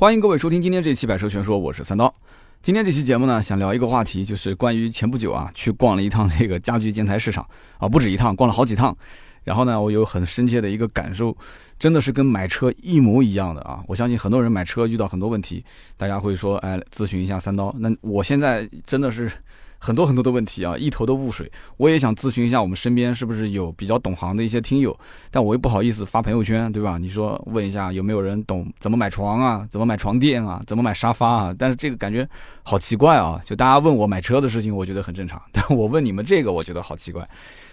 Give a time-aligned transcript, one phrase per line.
[0.00, 2.14] 欢迎各位收听今天这期《百车全说》，我是三刀。
[2.62, 8.96] 今天这期节目呢，想聊一个话题，就是关于前不久啊，去逛了一趟这个家居建材市场啊，不止一趟，逛了好几趟。
[9.44, 11.36] 然后呢，我有很深切的一个感受，
[11.78, 13.84] 真的是跟买车一模一样的啊！
[13.86, 15.62] 我相信很多人买车遇到很多问题，
[15.98, 17.70] 大家会说，哎，咨询一下三刀。
[17.78, 19.30] 那我现在真的是。
[19.80, 21.50] 很多很多的问题啊，一头的雾水。
[21.78, 24.96] 我也想咨询一下我们身边是不是有比较懂行的一些听友，
[25.30, 26.98] 但我又不好意思发朋友圈，对吧？
[26.98, 31.54] 你说问一下有没有人懂怎么买床啊，怎么买床垫啊，怎么买沙发啊？
[31.58, 32.28] 但是这个感觉
[32.62, 33.40] 好奇怪啊！
[33.44, 37.28] 就大家问我买车的事情，我觉得很正常，但我问你们这个，我觉得好奇怪。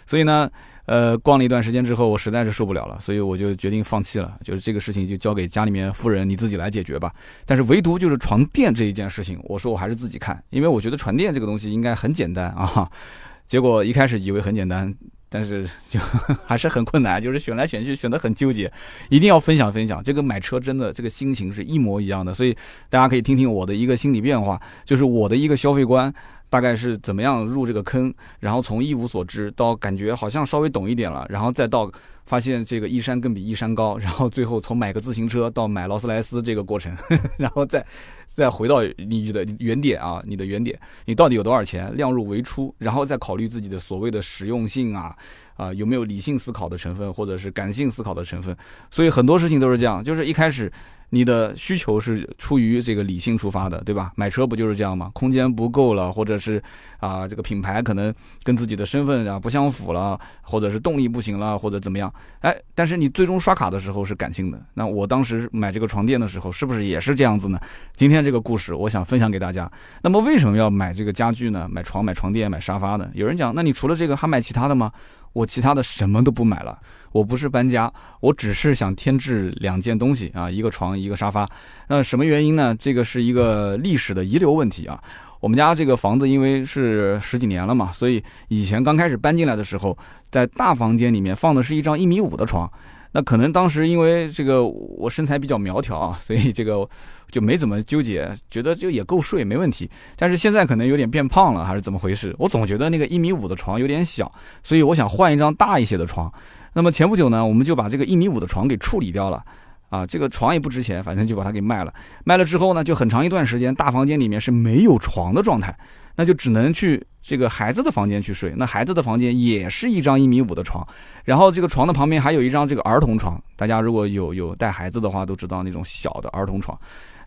[0.05, 0.50] 所以呢。
[0.88, 4.38] 呃，逛了一段时间之后，我实在是受不了了，所以我就决定放弃了。
[4.41, 7.14] 就是这个事情就交给家里面夫人你自己来解决吧。
[7.45, 12.90] 但是唯独就是床垫这一件事情，我说我还是自己看，因为我觉得床垫这个东西应该很简单啊。
[13.45, 14.94] 结果一开始以为很简单，
[15.30, 16.00] 但是就
[16.45, 18.72] 还是很困难，就是选来选去选得很纠结。
[19.09, 22.56] 一定要分享分享，这个买车真的这个心情是一模一样的，所以
[22.90, 26.14] 大家可以听听我的一个心理变化，就是我的一个消费观。
[26.50, 31.92] 大概是怎么样入这个坑，然后从一无所知到感觉好像稍微懂一点了，然后再到
[32.26, 36.95] 发现这个一山更比一山高，然后最后从买个自行车到买劳斯莱斯这个过程，
[37.38, 37.86] 然后再
[38.28, 45.16] 再回到你的原点啊，你的原点，你到底有多少钱，量入为出，然后再考虑自己的所谓的实用性啊
[45.56, 48.56] 啊有没有理性思考的成分或者是感性思考的成分，
[48.92, 50.72] 所以很多事情都是这样，就是一开始。
[51.09, 54.11] 你的需求是出于这个理性出发的，对吧？
[54.16, 55.09] 买车不就是这样吗？
[55.14, 56.61] 空间不够了，或者是
[56.99, 62.14] 啊，这个品牌可能跟自己的身份啊不相符了，或者是动力不行了，或者怎么样？
[62.41, 64.61] 哎，但是你最终刷卡的时候是感性的。
[64.73, 67.59] 那我当时买这个床垫的时候，是不是也是这样子呢？
[67.95, 69.71] 今天这个故事，我想分享给大家。
[70.02, 71.67] 那么为什么要买这个家具呢？
[71.71, 73.09] 买床、买床垫、买沙发呢？
[73.14, 74.92] 有人讲，那你除了这个还买其他的吗？
[75.33, 76.80] 我其他的什么都不买了。
[77.11, 81.47] 我不是搬家，我只是想添置两件东西啊，一个床，一个沙发。
[81.88, 82.75] 那什么原因呢？
[82.77, 85.02] 这个是一个历史的遗留问题啊。
[85.39, 89.97] 我们家这个房子因为是十几年了嘛，所以以前刚开始搬进来的时候，
[90.32, 92.70] 在大房间里面放的是一张一米五的床。
[93.14, 96.88] 那可能当时因为这个我身材比较苗条啊，所以这个
[97.32, 99.90] 就没怎么纠结，觉得就也够睡，没问题。
[100.16, 102.36] 但是现在可能有点变胖了，还是怎么回事？
[102.38, 104.32] 我总觉得那个一米五的床有点小，
[104.64, 106.32] 所以我想换一张大一些的床。
[106.73, 109.44] 那么前不久呢，我们就把这个一米五的床给处理掉了，
[109.89, 111.93] 啊，这个床也不值钱，反正就把它给卖了。
[112.25, 115.75] 卖了之后呢，就很长一段时间，大房间里面是没有床的状态，
[116.15, 118.53] 那就只能去这个孩子的房间去睡。
[118.58, 120.86] 那孩子的房间也是一张一米五的床，
[121.23, 123.42] 然后这个床的旁边还有一张这个儿童床。
[123.55, 126.77] 大家如果有有带孩子的话，都知道那种小的儿童床。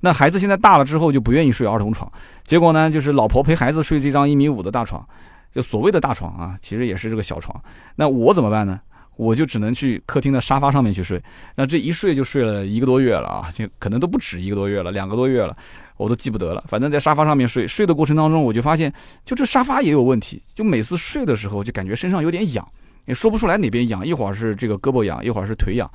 [0.03, 2.11] 那孩子现在大了之后就不愿意睡儿童床，
[2.45, 5.07] 结果呢，就是老婆陪孩子睡这张一米五的大床，
[5.53, 7.59] 就所谓的大床啊，其实也是这个小床。
[7.97, 8.81] 那我怎么办呢？
[9.21, 11.23] 我就只能去客厅的沙发上面去睡，
[11.55, 15.55] 那这一睡就睡了一个多月了啊，就可能都不止一个多月了，两个多月了，
[15.99, 16.65] 我都记不得了。
[16.67, 18.91] 反正在沙发上面睡，睡的过程当中，我就发现，
[19.23, 22.67] 就这沙发也有问题，就每次睡的时候就感觉身上有点痒，
[23.05, 25.91] 也说不出来哪边痒，一会儿是这个胳膊痒，一会儿是腿痒。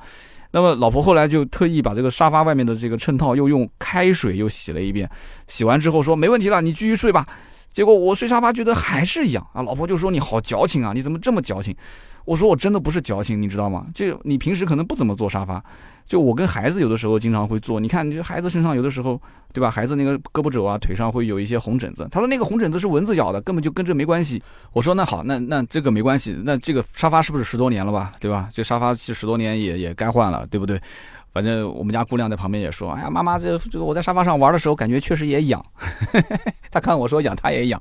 [0.52, 5.10] 那么老婆后来就特意把这个沙发外面的这个衬套又用开水又洗了一遍，
[5.48, 7.26] 洗完之后说没问题了，你继续睡吧。
[7.76, 11.76] 结果我睡沙发觉得还是痒啊，老婆就说你好矫情啊，你怎么这么矫情？
[12.24, 13.84] 我说我真的不是矫情，你知道吗？
[13.92, 15.62] 就你平时可能不怎么坐沙发，
[16.06, 17.78] 就我跟孩子有的时候经常会坐。
[17.78, 19.20] 你看，这孩子身上有的时候，
[19.52, 19.70] 对吧？
[19.70, 22.08] 孩子那个胳膊肘啊、腿上会有一些红疹子。
[22.10, 24.42] 他说那个红疹子是蚊子咬的，根本就跟这没关系。
[24.72, 26.34] 我说那好，那那这个没关系。
[26.44, 28.14] 那这个沙发是不是十多年了吧？
[28.18, 28.48] 对吧？
[28.54, 30.80] 这沙发是十多年也也该换了，对不对？
[31.36, 35.62] 反正我们家姑娘在旁边也说：“哎呀，妈妈，这这个我在沙发上玩的时候，感觉确实也痒。
[36.72, 37.78] ”她看我说痒，她也痒。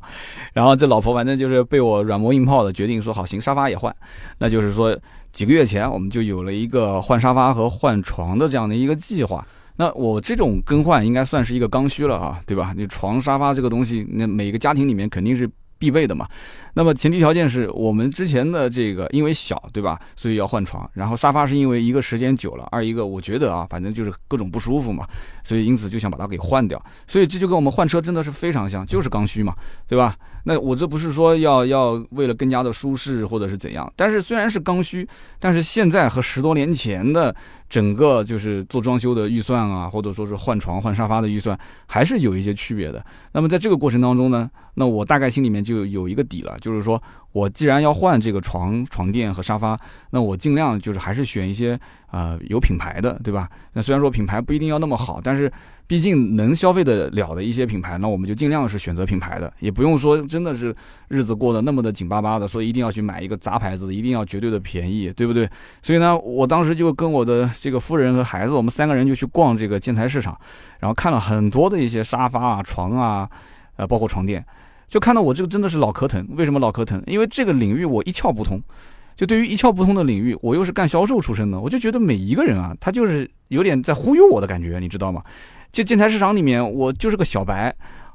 [0.52, 3.96] 然后这老婆反正就是被我软磨硬泡的，决定说好行，沙发也换。
[4.40, 4.94] 那就是说
[5.32, 9.48] 几个月前我们就有了一个换沙发和换床的这样的一个计划。
[9.78, 12.74] 那我这种更换应该算是一个刚需了啊，对吧？
[12.76, 15.50] 你床沙发这个东西，那每个家庭里面肯定是。
[15.78, 16.26] 必备的嘛，
[16.75, 20.00] 那么前提条件是我们之前的这个因为小，对吧？
[20.16, 25.08] 所以要换床，然后沙发是因为一个时间久了，二一个我觉得啊，反正就是各种不舒服嘛，
[25.44, 26.80] 所以因此就想把它给换掉。
[27.08, 29.56] 所以这就跟我们换车真的是非常像，就是刚需嘛，
[29.88, 30.16] 对吧？
[30.48, 35.07] 那我这不是说要要为了更加的舒适或者是怎样，但是虽然是刚需，
[35.39, 37.36] 但是现在和十多年前的。
[37.68, 43.04] 整个就是做装修的预算啊，或者说是换床换沙发的预算，还是有一些区别的。
[43.31, 47.00] 那么在这个过程当中呢，那我大概心里面就有一个底了，就是说
[47.31, 49.79] 我既然要换这个床床垫和沙发，
[50.09, 51.79] 那我尽量就是还是选一些
[52.09, 53.47] 呃有品牌的，对吧？
[53.73, 55.51] 那虽然说品牌不一定要那么好，但是
[55.85, 60.75] 毕竟能消费得了的一些品牌，那我们就尽量是选择品牌的，也不用说真的是
[61.07, 65.47] 日子过得那么的紧巴巴的，说一定要去买一个杂牌子，一定要绝对的便宜，对不对？
[65.83, 70.35] 所以呢，我当时就跟我的这个夫人和孩子，我们三个人就去逛这个建材市场，
[70.79, 73.29] 然后看了很多的一些沙发啊、床啊，
[73.75, 74.44] 呃，包括床垫，
[74.88, 76.28] 就看到我这个真的是脑壳疼。
[76.36, 77.02] 为什么脑壳疼？
[77.08, 78.62] 因为这个领域我一窍不通。
[79.16, 85.24] 就对于一窍不通的领域，我又是干销售出身的，我就觉得每一个人啊，他就是有点在忽悠我的感觉，你知道吗？
[85.72, 87.74] 就建材市场里面，我就是个小白，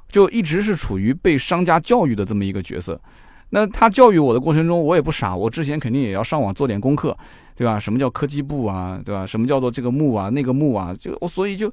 [0.08, 3.00] 就一直是处于被商家教育的这么一个角色。
[3.48, 7.16] 那他教育我的过程中，我也不傻，我之前肯定也要上网做点功课，
[7.56, 7.80] 对吧？
[7.80, 9.24] 什么叫科技部啊，对吧？
[9.24, 11.72] 什么叫做这个木啊，那个木啊，就我所以就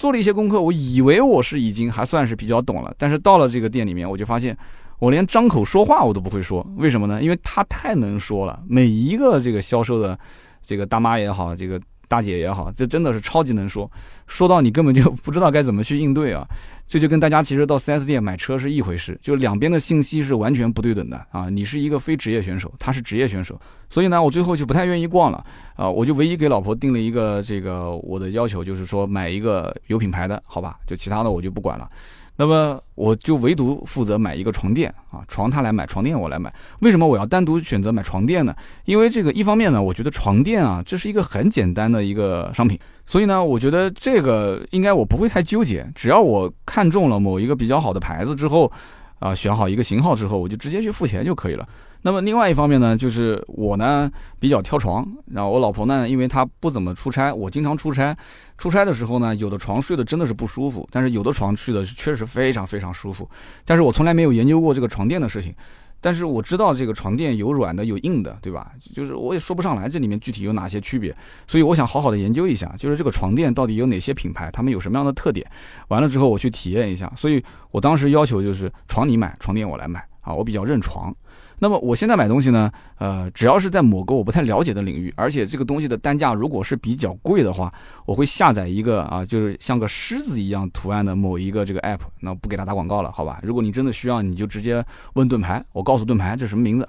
[0.00, 4.56] 做了一些功课，我以为我是已经还算是比较懂了，但是到了这个店里面，我就发现。
[4.98, 7.22] 我连张口说话我都不会说，为什么呢？
[7.22, 10.18] 因为他太能说了，每一个这个销售的，
[10.62, 11.80] 这个大妈也好，这个
[12.10, 13.88] 大姐也好，这真的是超级能说，
[14.26, 16.44] 说到你根本就不知道该怎么去应对啊。
[16.88, 21.48] 这就跟大家其实到 4S 店买车是一回事，就两边的信息是完全不对等的啊。
[21.48, 23.56] 你是一个非职业选手，他是职业选手，
[23.88, 25.40] 所以呢，我最后就不太愿意逛了
[25.76, 25.88] 啊。
[25.88, 30.80] 我就唯一给老婆定了一个这个我的要求，就是说买一个有品牌的，好吧？
[30.84, 31.88] 就其他的我就不管了。
[32.40, 36.50] 那么我就唯独负责买一个床垫啊，床他来买，床垫我来买。
[36.80, 38.56] 为什么我要单独选择买床垫呢？
[38.86, 48.72] 因为这个一方面呢，我觉得床垫啊，这是一个很简单的一个商品，所以呢，我觉得这个应该我不会太纠结，只要我看中了某一个比较好的牌子之后，
[49.18, 51.68] 啊，选好一个型号之后，我就直接去付钱就可以了。
[52.02, 58.16] 那么另外一方面呢，就是我呢比较挑床，然后我老婆呢，因为她不怎么出差，我经常出差。
[58.56, 63.28] 出差的时候呢，有的床睡的真的是不舒服，但是有的床睡的是确实非常非常舒服。
[63.64, 65.54] 但是我从来没有研究过这个床垫的事情，
[65.98, 68.72] 但是我知道这个床垫有软的有硬的，对吧？
[68.94, 71.14] 就是我也说不上来这里面具体有哪些区别，
[71.46, 75.46] 所以我想好好的研究一下，就是这个床垫到底有哪些品牌，他们有什么样的特点。
[75.88, 81.14] 完了之后我去体验一下，所以我当时要求就是床你买，床垫我来买啊，我比较认床。
[81.62, 87.72] 那么我现在买东西呢，呃，只要是在某个我不太了解的领域，而且这个东西的单价如果是比较贵的话，
[88.06, 92.00] 我会下载一个啊，就是像个狮子一样图案的某一个这个 app。
[92.20, 93.38] 那不给他打广告了，好吧？
[93.42, 96.88] 如果你真的需要，你就直接问盾牌，我告诉盾牌这什么名字。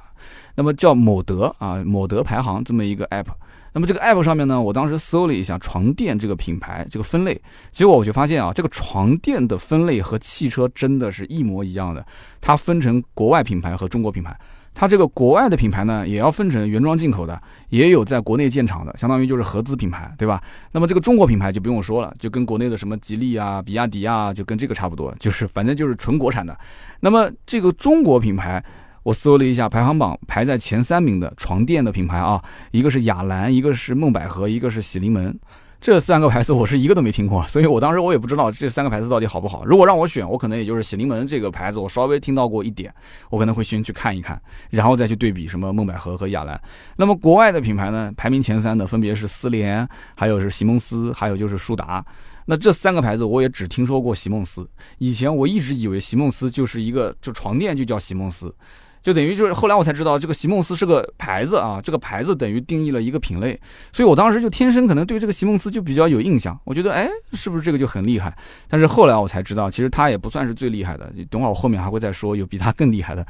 [0.55, 3.27] 那么叫某德啊，某德排行这么一个 app。
[3.73, 7.41] 那么这个 app 上面呢，我当时搜了一下床垫这个品牌这个分类，
[7.71, 12.05] 结果我就发现啊，这个床垫的分类和汽车真的是一模一样的，
[12.41, 14.37] 它分成国外品牌和中国品牌。
[14.73, 20.41] 它这个国外的品牌呢，也要分成原装进口的，也有在国内建厂的，相当于就是合资品牌，对吧？
[20.71, 26.57] 那么这个中国品牌就不用说了，就跟国内的什么吉利啊、比亚迪啊，就跟这个差不多，就是反正就是纯国产的。
[27.01, 28.63] 那么这个中国品牌，
[29.03, 35.39] 我搜了一下排行榜，排在前三名的床垫的品牌啊，一个是雅兰，一个是梦百合，一个是喜临门。
[35.79, 39.65] 这三个牌子我是一个都没听过，所以我当时我也不知道这三个牌子到底好不好。
[39.65, 42.93] 如果让我选，我可能也就是喜临门这个牌子，我稍微听到过一点，
[43.31, 44.39] 我可能会先去看一看，
[44.69, 46.61] 然后再去对比什么梦百合和雅兰。
[46.97, 52.05] 那么国外的品牌呢，排名前三的分别是思联，还有是席梦思，还有就是舒达。
[52.45, 54.69] 那这三个牌子我也只听说过席梦思，
[54.99, 58.53] 以前我一直以为席梦思就是一个就床垫就叫席梦思。
[59.01, 63.59] 就等于就是后来我才知道，这个席梦思是个牌子啊，这个牌子等于定义了一个品类，
[63.91, 68.35] 所以我当时就天生可能对这个席梦思就比较有印象，我觉得哎，是不是这个就很厉害？
[68.67, 73.25] 但是后来我才知道，其实它也不算是最厉害的，等会儿我后面还会再说有比它更厉害的。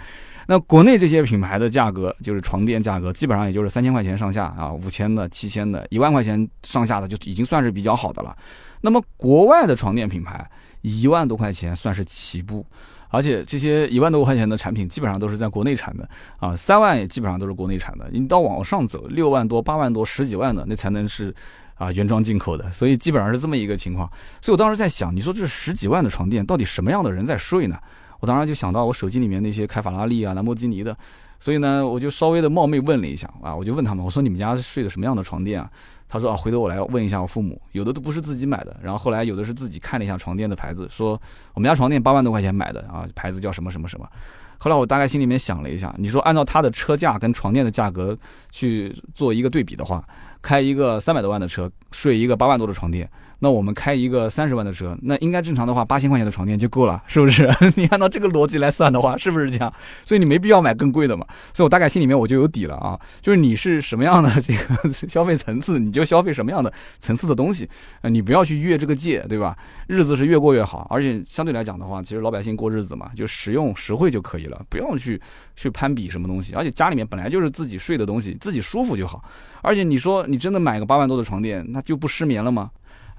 [0.47, 8.35] 那国内这些品牌的价格，就是床垫价格，基本上也就是三千块钱上下啊，五千的、七千的、一万块钱上下的就已经算是比较好的了。
[8.81, 10.45] 那么国外的床垫品牌，
[10.81, 12.65] 一万多块钱算是起步。
[13.11, 18.09] 而且这些一万多块钱的产品基本上都是在国内产的啊，三万也基本上都是国内产的。
[18.11, 21.35] 你到往上走，六万多、八万多、十几万的那才能是
[21.75, 22.71] 啊原装进口的。
[22.71, 24.09] 所以基本上是这么一个情况。
[24.41, 27.77] 所以我当时在想，你说这十几万的床垫，到底什么样的人在睡呢？
[28.21, 30.95] 我当时就想到我手机里面那些开法拉利啊、兰博基尼的。
[31.39, 35.69] 所以呢，我就稍微的冒昧问了一下啊，我就问他们，我说你们家睡的什么样的床垫啊？
[36.13, 41.19] 他说啊，回头我来问一下我父母，有的都不是自己买的，然后后来有的是自己看了一下床垫的牌子，说
[41.53, 44.05] 我们家床垫八万多块钱买的啊，牌子叫什么什么什么。
[44.57, 48.15] 后来我大概心里面想了一下，你说按照他的车价跟床垫的价格
[48.51, 50.05] 去做一个对比的话，
[50.41, 53.09] 开一个三百多万的车，睡一个八万多的床垫。
[53.43, 57.49] 那我们开一个三十万的车，那应该正常的话，八千块钱的床垫就够了， 是不是？
[57.75, 59.73] 你按照这个逻辑来算的话，是不是这样？
[60.05, 61.25] 所以你没必要买更贵的嘛。
[61.51, 67.67] 所以我大概心里面我就有底了啊，就是你是什么样的这个消费层次，你就消费什么样的层次的东西，
[68.03, 69.57] 你不要去越这个界，对吧？
[69.87, 75.19] 日子是越过越好，而且相对来讲的话，其实老百姓过日子嘛，就实用实惠就可以了，不用去
[75.55, 76.53] 去攀比什么东西。
[76.53, 79.23] 而且家里面本来就是自己睡的东西，自己舒服就好。
[79.63, 82.69] 而且你说你真的买个八万多的床垫，那就不失眠了吗？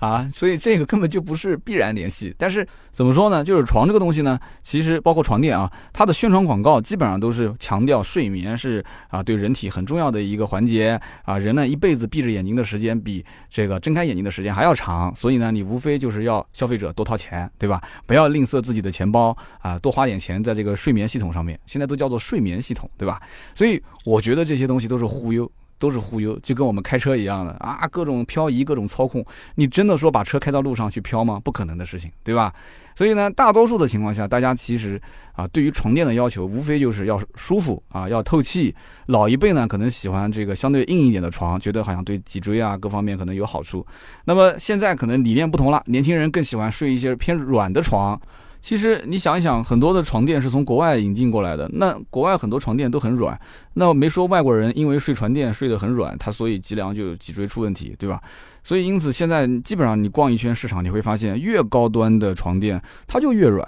[0.03, 2.35] 啊，所以这个根本就不是必然联系。
[2.37, 3.45] 但是怎么说呢？
[3.45, 17.81] 就是床这个东西呢，其实包括床垫啊，它的宣传广告基本上都是强调睡眠是啊对人体很重要的一个环节啊，人呢一辈子闭着眼睛的时间比这个睁开眼睛的时间还要长，所以呢，你无非就是要消费者多掏钱，对吧？
[18.05, 21.57] 不要吝啬自己的钱包啊，多花点钱在这个睡眠系统上面。
[21.69, 23.23] 现在都叫做睡眠系统，对吧？
[23.55, 25.49] 所以我觉得这些东西都是忽悠。
[25.83, 29.27] 都是忽悠，就跟我们开车一样的啊，各种漂移，各种操控。
[29.57, 31.41] 你真的说把车开到路上去飘吗？
[31.43, 32.55] 不可能的事情，对吧？
[32.95, 35.01] 所以呢，大多数的情况下，大家其实
[35.33, 38.73] 啊，对于床垫的要求，无非就是要舒服啊，要透气。
[39.07, 43.85] 老一辈呢，可能喜欢这个相对硬一点的床，觉得好像对脊椎啊各方面可能有好处。
[44.25, 48.21] 那么现在可能理念不同了，年轻人更喜欢睡一些偏软的床。
[48.63, 51.69] 其实你想一想，很多的床垫是从国外引进过来的。
[51.75, 53.39] 那国外很多床垫都很软，
[53.75, 58.23] 那没说外国人因为睡床垫睡得很软，他所以脊梁就脊椎出问题，对吧？
[58.63, 63.67] 所以因此现在基本上你逛一圈市场，你会发现越高端的床垫它就越软，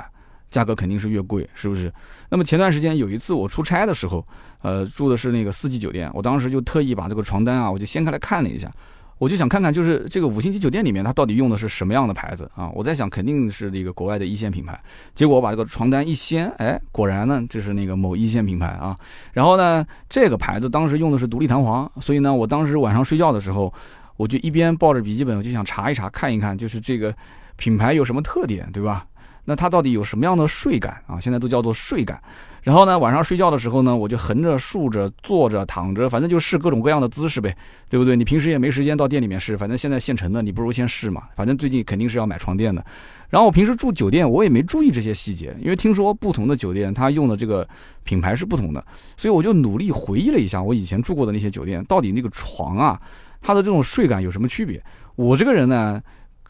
[0.49, 1.93] 价格肯定是越贵，是不是？
[2.31, 4.25] 那么前段时间有一次我出差的时候，
[4.63, 8.71] 呃，住的是那个四季酒店，我当时就特意把这个床单啊，我就掀开来看了一下。
[9.19, 12.69] 我就想看看，就是这个五星级酒店里面，它到底用的是什么样的牌子啊？
[12.75, 14.79] 我在想，肯定是这个国外的一线品牌。
[15.15, 18.97] 结果我把这个床单一掀，哎，果然呢，这是那个某一线品牌啊。
[19.33, 23.73] 然后呢，这个牌子当时用的是独立弹簧，所以呢，我当时晚上睡觉的时候，
[24.17, 27.15] 我就一边抱着笔记本，我就想查一查，看一看，就是这个
[27.57, 29.07] 品牌有什么特点，对吧？
[29.45, 31.21] 那它到底有什么样的睡感啊？
[31.21, 32.21] 现在都叫做睡感。
[32.63, 37.55] 然后呢，晚上睡觉的时候呢，我就横着、竖着、坐着、躺着，反正就试各种各样的姿势呗，
[37.91, 38.17] 对不对？
[38.17, 41.25] 你平时也没时间到店里面试，反正现在现成的，你不如先试嘛。
[41.37, 42.83] 反正最近肯定是要买床垫的。
[43.29, 47.69] 然后我平时住酒店，我也没注意这些细节，因为听说不同的酒店它用的这个
[48.03, 48.83] 品牌是不同的，
[49.15, 52.99] 所以我就努力回忆了一下我以前住过的那些酒店，到底那个床啊，
[53.43, 54.83] 它的这种睡感有什么区别？
[55.17, 56.01] 我这个人呢。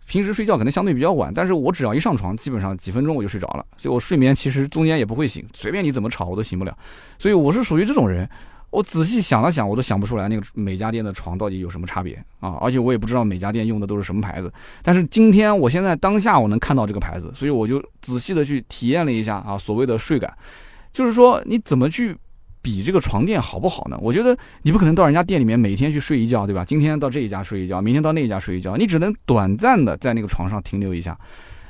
[0.06, 6.76] 平时睡觉可能相对比较晚，但是我只要一上床，基本上几分钟我就睡着了，所以我睡眠其实中间也不会醒，随便你怎么吵我都醒不了，
[7.18, 8.28] 所以我是属于这种人。
[8.70, 14.52] 我仔细想了想，我都想不出来那个每家店的床到底有什么差别啊，而且我也不知道每家店用的都是什么牌子。
[14.82, 20.36] 但是今天我现在当下我能看到这个牌子，所以我就仔细的去体验了一下啊，所谓的睡感，
[20.92, 22.16] 就是说你怎么去。
[22.64, 23.98] 比这个床垫好不好呢？
[24.00, 26.64] 我觉得你不可能到人家店里面每天去睡一觉，对吧？
[26.64, 31.14] 今天到这一家睡一觉，明天到那一家睡一觉，你只能短暂的在那个床上停留一下。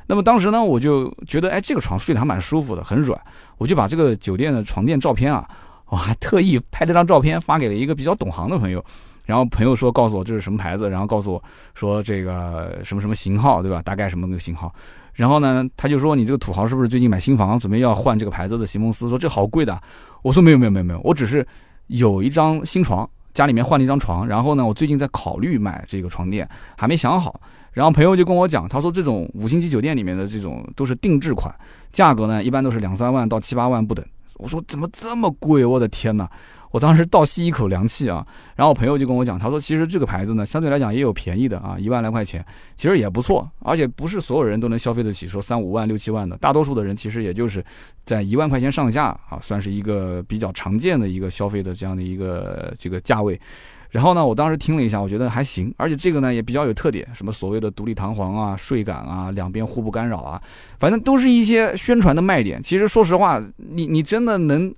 [0.06, 3.20] 那么当时呢，我就觉得，哎，这个床睡得还蛮舒服的，很软。
[3.58, 5.48] 我就把这个酒店的床垫照片啊，
[5.88, 8.84] 我还特意拍了张照片发给了一个比较懂行的朋友。
[9.24, 11.42] 然后朋友说告诉我这是什么牌子，然后告诉我
[11.74, 13.82] 说这个什么什么型号，对吧？
[13.82, 14.72] 大概什么个型号。
[15.14, 19.08] 然后呢，他就说你这个土豪是不是最近买新房，准备要换这个牌子的席梦思？
[19.08, 19.80] 说这好贵的。
[20.22, 21.46] 我说没有没有没有没有，我只是
[21.86, 24.26] 有一张新床，家里面换了一张床。
[24.26, 27.40] 然后呢，我最近在考虑买这个床垫，还没想好。
[27.72, 31.54] 然后朋友就跟我讲，他说这种五星级酒店里面的这种都是定制款，
[31.92, 34.04] 价格呢一般都是两三万到七八万不等。
[34.38, 35.64] 我说怎么这么贵？
[35.64, 36.28] 我的天哪！
[36.74, 38.26] 我当时倒吸一口凉气啊，
[38.56, 47.64] 然后我朋友就跟我讲，他说其实这个牌子呢，相对来讲也有便宜的啊，一万来块钱，其实也不错，而且不是所有人都能消费得起，说三五万、六七万的，大多数的人其实也就是
[48.04, 53.40] 在一万块钱上下啊，算是一个比较常见的一个消费的这样的一个这个价位。
[53.90, 60.42] 然后呢，我当时听了一下，我觉得还行，而且这个呢也比较有特点，什么所谓的独立弹簧啊、睡感啊、两边互不干扰啊，
[60.76, 62.60] 反正都是一些宣传的卖点。
[62.60, 64.74] 其实说实话，你你真的能。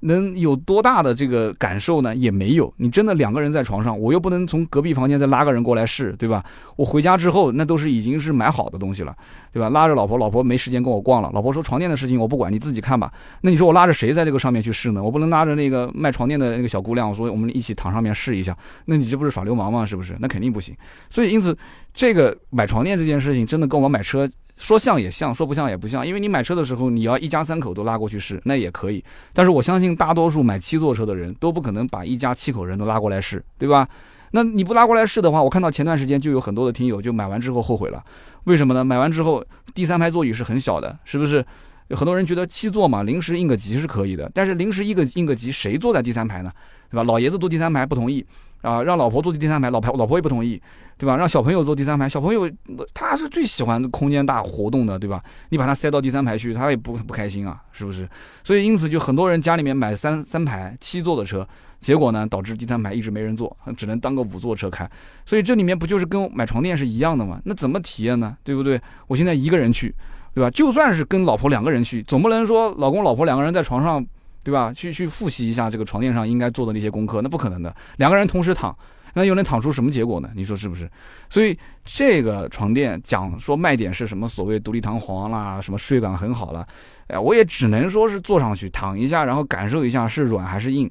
[0.00, 2.14] 能有多大的这个感受呢？
[2.16, 2.72] 也没有。
[2.78, 6.42] 你真的两个人在床上，我又不能从隔壁房间再拉个人过来试，对吧？
[6.76, 9.14] 我回家之后，那都是已经是买好的东西了，
[9.52, 9.68] 对吧？
[9.68, 11.30] 拉着老婆，老婆没时间跟我逛了。
[11.34, 13.12] 老婆说床垫的事情我不管，你自己看吧。
[13.42, 15.02] 那你说我拉着谁在这个上面去试呢？
[15.02, 18.56] 我不能拉着那个卖床垫的那个小姑娘，我说我们一起躺上面试一下。
[18.86, 19.84] 那你这不是耍流氓吗？
[19.84, 20.16] 是不是？
[20.18, 20.74] 那肯定不行。
[21.08, 21.56] 所以因此，
[21.92, 24.28] 这个买床垫这件事情，真的跟我买车。
[24.60, 29.02] 说像也像，说不像也不像，因为你买车的时候，你要一家三口都拉过去试，那也可以。
[29.32, 33.88] 但是我相信大多数买七座车的人都不可能把一家七口人都拉过来试，对吧？
[34.32, 38.04] 那你不拉过来试的话，我看到前段时间就有很多的听友就买完之后后悔了，
[38.44, 38.84] 为什么呢？
[38.84, 39.42] 买完之后
[39.74, 41.44] 第三排座椅是很小的，是不是？
[41.88, 46.52] 有很多人觉得七座嘛，临时应个急是可以的，但是临时一个应个急，谁坐在第三排呢？
[46.88, 47.02] 对吧？
[47.02, 48.24] 老爷子坐第三排不同意。
[48.62, 50.60] 啊，让老婆坐第三排，老婆老婆也不同意，
[50.98, 51.16] 对吧？
[51.16, 52.50] 让小朋友坐第三排，小朋友
[52.92, 55.22] 他是最喜欢空间大活动的，对吧？
[55.48, 58.08] 你把他塞到第三排去，他也不不开心啊，是不是？
[58.44, 61.46] 所以因此就很多人家里面买三三排七座的车，
[61.78, 64.88] 结果呢导致第三排一直没人坐，只能当个五座车开。
[65.24, 67.40] 所以这里面不就是跟买床垫是一样的吗？
[67.44, 68.36] 那怎么体验呢？
[68.44, 68.80] 对不对？
[69.06, 69.94] 我现在一个人去，
[70.34, 70.50] 对吧？
[70.50, 74.04] 就算是跟老婆两个人去，总不能说老公老婆两个人在床上。
[74.42, 74.72] 对吧？
[74.72, 77.74] 去去复习一下这个床垫上应该做的那些功课，那不可能的。
[77.96, 78.76] 两个人同时躺，
[79.12, 80.30] 那又能躺出什么结果呢？
[80.34, 80.90] 你说是不是？
[81.28, 84.26] 所以这个床垫讲说卖点是什么？
[84.28, 86.66] 所谓独立弹簧啦，什么睡感很好了，
[87.08, 90.90] 哎，我也只能说是坐上去躺一下，然后感受一下是软还是硬，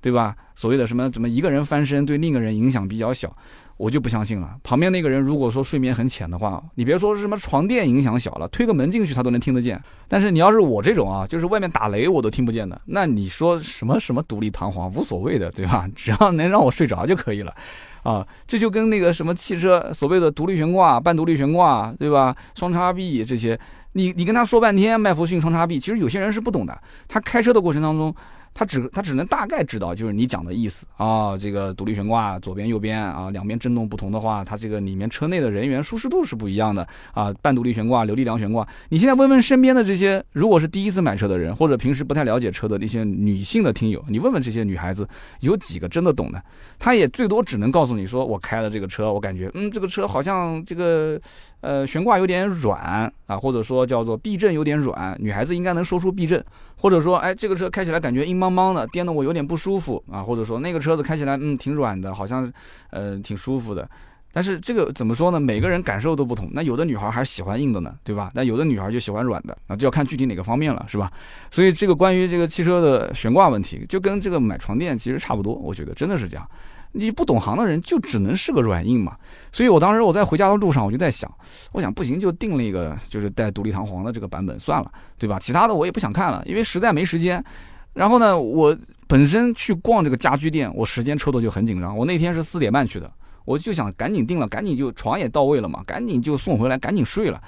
[0.00, 0.36] 对吧？
[0.54, 3.34] 所谓的什么怎么一个人翻身对另一个人影响比较小。
[3.80, 4.54] 我就不相信了。
[4.62, 9.82] 旁边那个人如果说睡眠很浅的话，你别说是什么床垫影响小了，推个门进去他都能听得见。
[10.06, 15.88] 但是你要是我这种啊，就是外面打雷我都听不见的，那你说什么什么独立弹簧无所谓的，对吧？
[15.96, 17.54] 只要能让我睡着就可以了，
[18.02, 22.36] 啊，这就跟那个什么汽车所谓的独立悬挂、半独立悬挂，对吧？
[22.54, 23.58] 双叉臂这些，
[23.94, 26.78] 你你跟他说半天麦弗逊双叉臂，其实有些人是不懂的。
[27.08, 28.14] 他开车的过程当中。
[28.52, 31.36] 他只他只能大概知道，就是你讲的意思啊。
[31.38, 37.32] 这个独立悬挂左边右边啊，两边震动不同的话，它这个里面车内的人员舒适度是不一样的啊。
[37.40, 45.08] 半独立悬挂、流力梁悬挂，你现在问问身边的这些，如果是第一次买车的人，或者平时不太了解车的那些女性的听友，你问问这些女孩子，
[45.40, 46.42] 有几个真的懂的？
[46.78, 51.20] 她也最多只能告诉你说，我开了这个车，我感觉嗯，这个车好像这个
[51.60, 56.44] 呃悬挂有点软啊，或者说叫做避震有点软，女孩子应该能说出避震。
[56.76, 60.22] 或者说，哎，这个车开起来感觉硬邦邦的，颠得我有点不舒服啊。
[60.22, 62.50] 或者说，那个车子开起来，嗯，挺软的，好像，
[62.88, 63.86] 呃，挺舒服的。
[64.32, 65.40] 但是这个怎么说呢？
[65.40, 66.48] 每个人感受都不同。
[66.52, 68.30] 那有的女孩还是喜欢硬的呢，对吧？
[68.34, 71.10] 那有的女孩就喜欢软的，那就要看具体哪个方面了，是吧？
[71.50, 75.54] 所以这个关于这个汽车的悬挂问题，就跟这个买床垫其实差不多。
[75.54, 76.48] 我觉得真的是这样。
[76.92, 79.16] 你不懂行的人就只能是个软硬嘛，
[79.52, 81.32] 所以我当时我在回家的路上我就在想，
[81.70, 85.38] 我想不行就定了一个就是带独立弹簧的这个版本算了，对吧？
[85.38, 87.44] 其他的我也不想看了，因为实在没时间。
[87.92, 91.96] 然后呢，我本身去逛这个家居店，我时间抽的就很紧张。
[91.96, 93.08] 我那天是四点半去的，
[93.44, 97.40] 我就想赶紧定了，赶紧就床也到位了嘛，赶紧就送回来，赶紧睡了。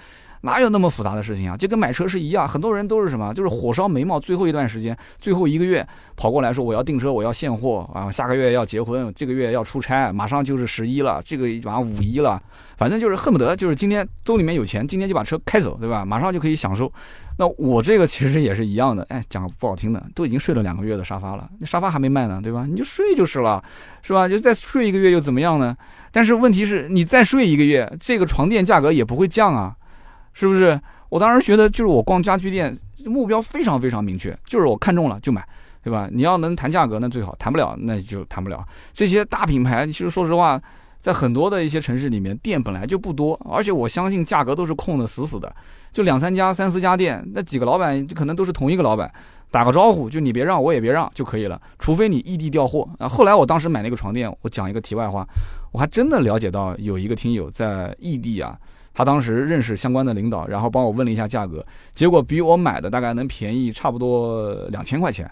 [0.44, 1.56] 哪有那么复杂的事情啊？
[1.56, 12.42] 就跟买车是一样，很多人都是什么，就是火烧眉毛，最后一段时间，最后一个月跑过来说我要订车，我要现货啊，下个月要结婚，这个月要出差，马上就是十一了，这个马上五一了，
[12.76, 16.04] 反正就是恨不得就是今天兜里面有钱，今天就把车开走，对吧？
[16.04, 16.92] 马上就可以享受。
[17.38, 22.66] 那我这个其实也是一样的，哎，讲个不好听的，都已经睡了两个月的沙发了，那沙发还没卖呢，对吧？
[22.68, 23.62] 你就睡就是了，
[24.02, 24.28] 是吧？
[24.28, 25.76] 就再睡一个月又怎么样呢？
[26.10, 29.76] 但是问题是你再睡一个月，这个床垫价格也不会降啊。
[30.34, 30.80] 是不是？
[31.10, 32.74] 我当时觉得，就是我逛家居店，
[33.04, 35.46] 目标非常非常明确，就是我看中了就买，
[35.84, 36.08] 对吧？
[36.10, 38.66] 你要能谈价格，那最好；谈不了，那就谈不了。
[38.94, 40.58] 这些大品牌，其实说实话，
[41.02, 45.54] 在很多的一些城市里面，店本来就不多，而且我相信价格都是控的死死的，
[45.92, 49.12] 就两三家、三四家店，那几个老板可能都是同一个老板，
[49.50, 51.60] 打个招呼，就你别让，我也别让就可以了。
[51.78, 53.08] 除非你异地调货啊。
[53.08, 55.26] 后来我当时买那个床垫，我讲一个题外话，
[55.70, 58.58] 我还真的了解到有一个听友在异地啊。
[58.94, 65.24] 他当时认识相关的领导，然后帮我问了一下价格，结果比我买的大概能便宜差不多两千块钱。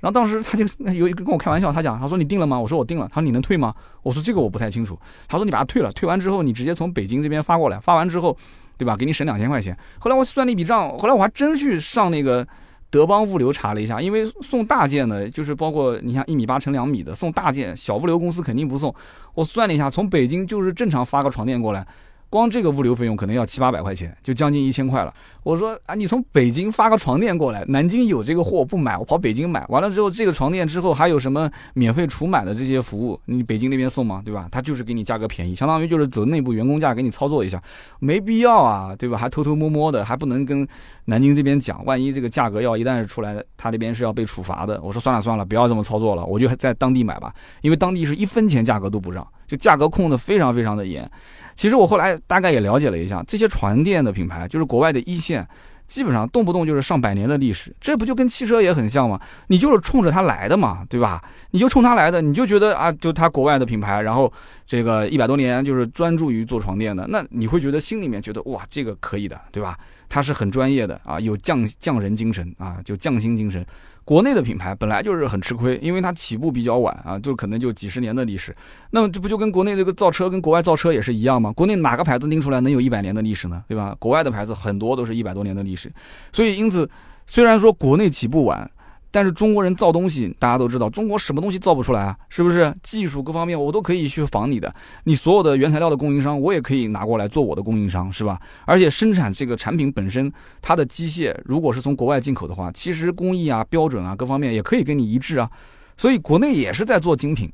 [0.00, 2.58] 然后当时他就有一个跟我开玩笑，他讲，他说你定了吗？
[2.58, 3.08] 我说我定了。
[3.08, 3.74] 他说你能退吗？
[4.02, 4.98] 我说这个我不太清楚。
[5.28, 8.36] 他说你把它退了，退完之后你直接从北京这边发过来，发完之后，
[8.76, 8.96] 对吧？
[8.96, 9.76] 给你省两千块钱。
[9.98, 12.46] 后来我算了一笔账，后来我还真去上那个
[12.90, 18.94] 德邦物流查了一下，因为送大件的，就是包括你像一米八乘两米的送大件，小物流公司肯定不送。
[19.34, 21.86] 我算了一下，从北京就是正常发个床垫过来。
[22.34, 25.14] 光这个物流费用可能要七八百块钱，就将近一千块了。
[25.44, 34.20] 我说啊，你从北京发个床垫过来，南京有这个货不买，我跑北京买完了之后，这个床垫之后还有什么免费除螨的这些服务，你北京那边送吗？
[34.24, 34.48] 对吧？
[34.50, 37.62] 他就是给你价格便宜，相当于就是走内部员工价给你操作一下，
[38.00, 39.16] 没必要啊，对吧？
[39.16, 40.66] 还偷偷摸摸的，还不能跟
[41.04, 44.80] 南京这边讲，万一这个价格要一旦是出来，他那边是要被处罚的。
[44.82, 51.08] 我说算了算了，不要这么操作了，我就在当地买吧，因为当地是一分钱价格都不让，就价格控的非常非常的严。
[51.54, 55.46] 其实我后来大概也了解了一下，这些床垫的品牌，就是国外的一线，
[55.86, 59.20] 基本上动不动就是上百年的历史，这不就跟汽车也很像吗？
[59.48, 61.22] 你就是冲着它来的嘛， 对吧？
[61.50, 64.32] 你就冲它来的，你就觉得啊，就它国外的品牌，然后
[64.66, 69.78] 这个一百多年就是专注于做床垫的，那你会觉得心里面觉得哇，这个可以的，对吧？
[70.08, 73.64] 它是很专业的啊，有匠匠人精神啊，就匠心精神。
[74.04, 78.54] 国内的品牌本来就是很吃亏，因为它起步比较晚啊，就可能就几十年的历史。
[78.90, 81.50] 那么这不就跟国内这个造车跟国外造车也是一样吗？
[81.52, 83.64] 国内哪个牌子拎出来能有一百年的历史呢？
[83.66, 83.96] 对吧？
[83.98, 85.92] 国外的牌子很多都是一百多年的历史。
[86.32, 86.88] 所以因此，
[87.26, 88.70] 虽然说国内起步晚。
[89.14, 92.18] 但是中国人造东西，大家都知道，中国什么东西造不出来啊？
[92.28, 92.74] 是不是？
[92.82, 94.74] 技术各方面我都可以去仿你的，
[95.04, 98.40] 你所有的原材料的供应商，我也可以拿过来做我的供应商，是吧？
[98.66, 105.48] 而且生产这个产品本身，它的机械如果是从国外进口的话，其实工艺啊、标准啊各方面也可以跟你一致啊。
[105.96, 107.48] 所以国内也是在做精品。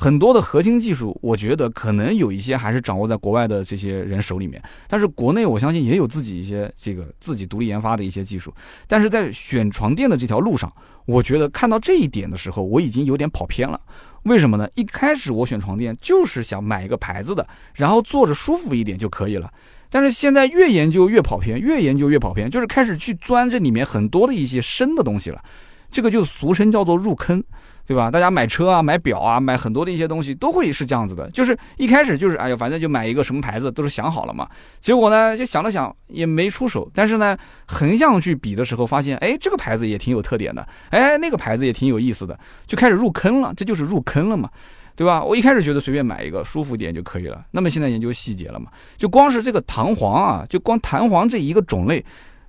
[0.00, 8.54] 很多的核心技术，我觉得可能有一些还是掌握在国外的这些人手里面，但是国内我相信也有自己一些这个自己独立研发的一些技术。
[8.86, 10.72] 但是在选床垫的这条路上，
[11.08, 13.80] 我觉得看到这一点的时候，我已经有点跑偏了。
[14.24, 14.68] 为什么呢？
[14.74, 19.50] 一开始我选床垫就是想买一个牌子的，然后坐着舒服一点就可以了。
[19.88, 25.42] 但是现在越研究越跑偏，越研究越跑偏，就是开始去钻这里面很多的一些深的东西了。
[25.90, 27.42] 这个就俗称叫做入坑，
[27.88, 28.10] 对吧？
[28.10, 34.46] 大家买车啊、买表啊、买很多的一些东西都会是这样子的，就是一开始就是哎呀，反正就买一个什么牌子都是想好了嘛。
[34.78, 37.34] 结果呢，就想了想也没出手，但是呢，
[37.66, 44.50] 横向去比的时候发现，哎，这个牌子也挺有特点的，哎，那个牌子也挺有意思的，就开始入坑了，这就是入坑了嘛。
[44.94, 45.22] 对吧？
[45.22, 47.44] 我一开始觉得随便买一个舒服点就可以了。
[47.52, 48.66] 那么现在研究细节了嘛？
[48.96, 52.04] 就光是这个弹簧啊，就光弹簧这一个种类，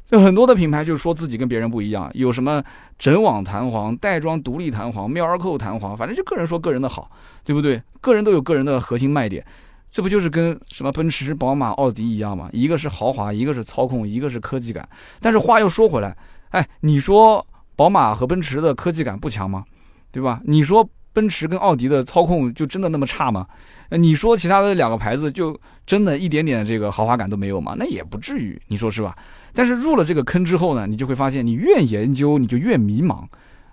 [0.09, 2.63] 就很多的品牌就是说自己跟别人不一样，有什么
[2.97, 7.11] 整网弹簧、带装独立弹簧、妙儿扣弹簧，反正就个人说个人的好，
[7.43, 7.79] 对不对？
[8.01, 9.45] 个人都有个人的核心卖点，
[9.91, 12.49] 这不就是跟什么奔驰、宝马、奥迪一样吗？
[12.51, 14.89] 一个是豪华，一个是操控，一个是科技感。
[15.19, 16.17] 但是话又说回来，
[16.49, 17.45] 哎，你说
[17.75, 19.63] 宝马和奔驰的科技感不强吗？
[20.11, 20.41] 对吧？
[20.43, 20.89] 你说？
[21.19, 23.45] 奔驰跟奥迪的操控就真的那么差吗？
[23.89, 27.75] 你说其他的两个牌子就真的一点点这个豪华感都没有吗？
[27.77, 29.13] 那也不至于，你说是吧？
[29.53, 33.25] 但是入了这个坑之后呢，你就会发现，你越研究你就越迷茫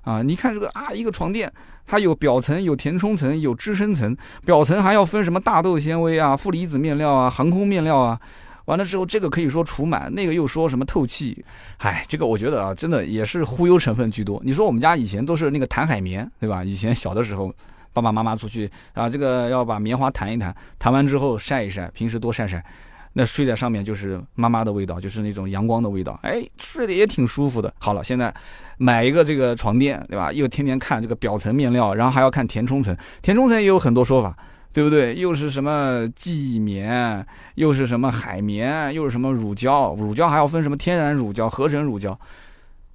[0.03, 0.23] 啊！
[0.23, 1.53] 你看这个啊，一个床垫，
[1.87, 8.19] 它有表层、有填充层、有支撑层，表层还要分什么大豆纤维啊、负离子面料啊、航空面料啊。
[8.67, 11.45] 完了之后，这个可以说除螨，那个又说什么透气，
[11.79, 14.41] 唉，这个我觉得啊，真的也是忽悠成分居多。
[14.45, 16.63] 你说我们家以前都是那个弹海绵，对吧？
[16.63, 17.53] 以前小的时候，
[17.93, 22.65] 爸爸妈妈出去啊，这个要把棉花弹一弹，弹完之后晒一晒，平时多晒晒，
[23.13, 27.73] 那睡在上面就是妈妈的味道，就是那种阳光的味道，哎，睡得也挺舒服的。
[27.79, 28.35] 好了，现在
[28.79, 30.33] 买一个这个床垫，对吧？
[30.33, 34.37] 又天天看这个表层面料，然后还要看填充层，填充层也有很多说法。
[34.77, 35.15] 对不对？
[35.15, 39.95] 又是什么记忆棉，又是什么海绵，又是什么乳胶？
[39.95, 42.21] 乳胶还要分什么天然乳胶、合成乳胶？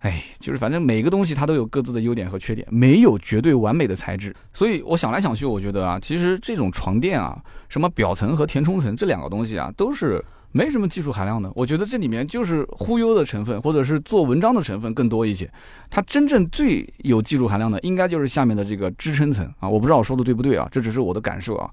[0.01, 4.31] 哎，就是反正每个东西它都有各自的优点和缺点，没有绝对完美的材质。
[4.53, 7.35] 所以我想来想去，我觉得啊，其实这种床垫啊，
[7.67, 10.23] 什么表层和填充层这两个东西啊，都是。
[10.51, 15.49] 没什么技术含量的，我觉得这里面就是忽悠的成分，或者是做文章的成分更多一些。
[15.89, 19.67] 它真正最有技术含量的，应该就是下面的这个支撑层啊！
[19.67, 20.67] 我不知道我说的对不对啊？
[20.71, 21.69] 这只是我的感受啊。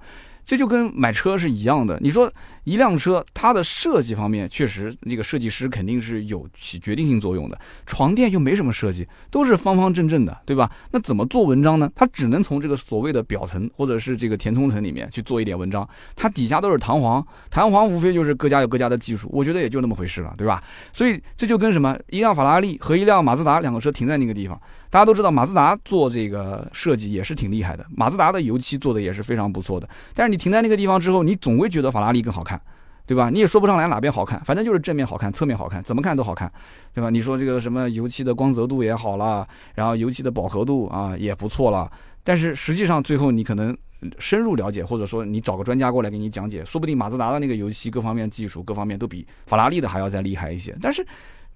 [0.48, 1.98] 这就跟买车是一样的。
[2.00, 2.32] 你说
[2.64, 7.60] 一辆车，它的设计方面确实，那个设计师肯定是有起决定性作用的。
[7.84, 10.70] 床垫又没什么设计，都是方方正正的，对吧？
[10.90, 11.92] 那怎么做文章呢？
[11.94, 15.86] 它只能从这个所谓的表层或者是这个填充层里面去做一点文章。
[16.16, 20.64] 它底下都是弹簧，弹簧无非就是各家有各家的技术，我觉得也就那么回事了，对吧？
[20.94, 24.58] 所以这就跟什么一辆法拉利和一辆马自达两个车停在那个地方。
[24.90, 29.88] 大家都知道马自达做这个设计也是挺厉害的，马自达的油漆做的也是非常不错的。
[30.14, 32.58] 但是你停在那个地方之后，你总会觉得法拉利更好看，
[33.04, 33.28] 对吧？
[33.28, 36.50] 你也说不上来哪边好看，反正就是正面好看，侧面好看，怎么看都好看，
[36.94, 37.10] 对吧？
[37.10, 41.90] 你说这个什么油漆的光泽度也好了，然后油漆的饱和度啊也不错了。
[42.24, 43.76] 但是实际上最后你可能
[44.18, 50.74] 深入了解，或者说你找个专家过来给你讲解，说不定马自达的那个油漆各方面技术各方面都比法拉利的还要再厉害一些。
[50.80, 51.06] 但是。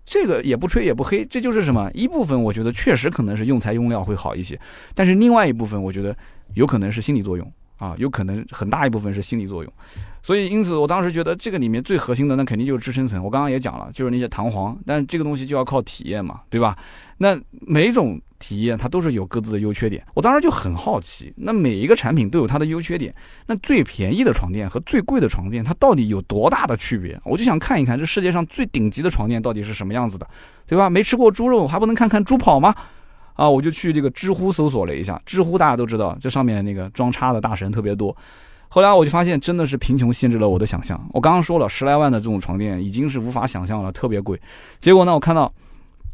[0.05, 4.59] 这个也不吹也不黑，这就是什么一部分，我觉得确实可能是用材用料会好一些，
[4.95, 6.17] 但是另外一部分，我觉得
[6.55, 7.53] 有可能是心理作用。
[7.83, 9.73] 啊，有可能很大一部分是心理作用，
[10.23, 16.79] 所以因此我当时觉得这个里面最核心的那肯定就是支撑层，我刚刚也讲了，就是那些弹簧，但这个东西就要靠体验嘛，对吧？
[17.19, 18.21] 那每种。
[18.43, 23.15] 体验它都是有各自的优缺点，我当时就很好奇，那每一个产品都有它的优缺点，
[23.47, 27.17] 那最便宜的床垫和最贵的床垫它到底有多大的区别？
[27.23, 30.27] 我就想看一看这世界上最顶级的床垫到底是什么样子的，
[30.67, 30.91] 对吧？
[30.91, 32.75] 没吃过猪肉还不能看看猪跑吗？
[33.35, 38.17] 啊，我就去这个知乎搜索了一下，知乎大家都知道，这上面那个装叉的大神特别多，
[38.69, 41.01] 后来我就发现真的是贫穷限制了我的想象。
[41.13, 44.41] 我刚刚说了十来万的这种床垫已经是无法想象了，特别贵。
[44.79, 45.53] 结果呢，我看到。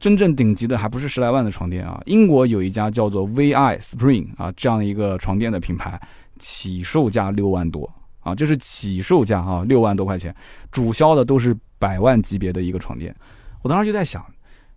[0.01, 2.01] 真正顶级的还不是十来万的床垫啊！
[2.07, 6.01] 英国有一家叫做 VI Spring 啊这样一个床垫的品牌，
[6.39, 10.33] 起售价六万多啊，这是起售价啊，六万多块钱，
[10.71, 13.13] 主销的都是百万级别的一个床垫。
[13.61, 14.25] 我当时就在想，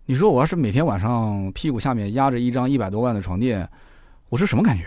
[0.06, 3.68] 你说我要是每天晚上屁股下面压着一张一百多万的床垫，
[4.30, 4.84] 我是什么感觉？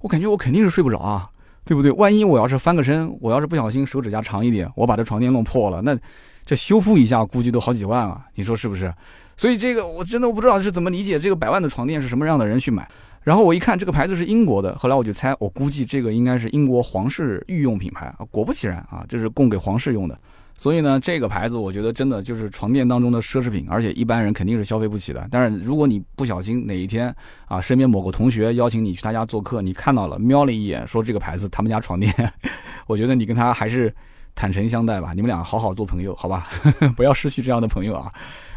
[0.00, 1.30] 我感觉我肯定是睡不着啊，
[1.64, 1.92] 对不对？
[1.92, 5.96] 万一我要是翻个身，我要是不小心手指甲长一点，我把这床垫弄破了，那
[6.44, 8.92] 这修复一下估计都好几万啊，你说是不是？
[9.36, 12.88] 所以这个我真的我不知道是怎么理解这个百万的床垫是什么样的人去买。
[13.22, 18.26] 然后我一看这个牌子是英国的，后来我就猜，我估计这个应该是英国皇室御用品牌啊。
[18.30, 20.18] 果不其然啊，这是供给皇室用的。
[20.58, 25.24] 所以呢，这个牌子我觉得真的就是床垫当中的奢侈品，而且一般人肯定是消费不起的。
[25.30, 27.14] 但是如果你不小心哪一天
[27.46, 32.12] 啊，身边某个同学邀请你去他家做客，你看到了瞄了一眼，说这个牌子他们家床垫，
[32.88, 33.94] 我觉得你跟他还是
[34.34, 36.48] 坦诚相待吧，你们俩好好做朋友，好吧，
[36.96, 38.12] 不要失去这样的朋友啊。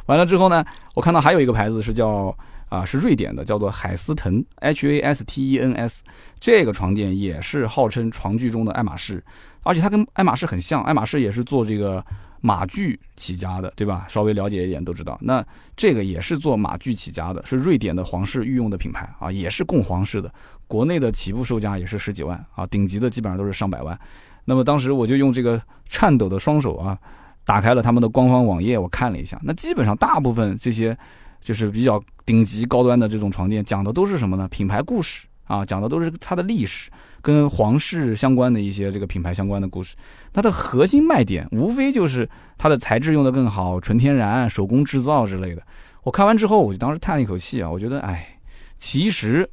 [0.07, 2.35] 完了之后呢，我看到还有一个牌子是叫
[2.69, 6.01] 啊，是瑞典的，叫做海斯腾 H A S T E N S，
[6.39, 9.23] 这个床垫也是号称床具中的爱马仕，
[9.63, 12.03] 而且它跟爱马仕很像，爱马仕也是做这个
[12.41, 14.05] 马具起家的，对吧？
[14.09, 15.45] 稍微了解一点都知道，那
[15.75, 20.33] 这个也是做马具起家的，是瑞典的皇室御用的品牌啊，也是供皇室的，
[20.67, 23.97] 国内的起步售价也是十几万啊，顶级的基本上都是上百万。
[24.45, 26.97] 那么当时我就用这个颤抖的双手啊，
[27.45, 30.97] 打开了他们的官方网页，我看了一下，那基本上大部分这些。
[31.43, 34.47] 就是比较顶级高端的这种床垫，讲的都是什么呢？
[34.49, 36.89] 品牌故事啊，讲的都是它的历史，
[37.21, 39.95] 跟皇室相关的一些这个品牌相关的故事。
[40.31, 45.61] 它的核心卖点无非就是它的材质用的更好，纯天然、手工制造之类的。
[46.03, 48.39] 我看完之后，我就当时叹了一口气啊，我觉得，哎，
[48.77, 49.49] 其实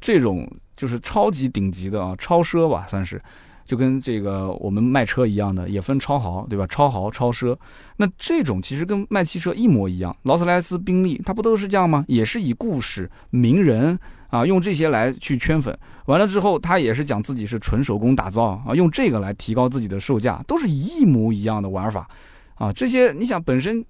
[0.00, 3.20] 这种就是超级顶级的啊，超奢吧，算是。
[3.66, 6.66] 就跟这个我们卖车一样的，也分超豪，对吧？
[6.66, 7.56] 超豪、超奢。
[7.98, 12.04] 那这种其实跟卖汽车一模一样，劳斯莱斯、宾利，它不都是这样吗？
[12.08, 13.96] 也是以故事、名人
[14.30, 15.76] 啊，用这些来去圈粉。
[16.06, 22.08] 完了之后，他也是讲自己是纯手工打造啊，用这个来提高自己的售价，都是一模一样的玩法
[22.54, 22.72] 啊。
[22.72, 23.84] 这些你想本身。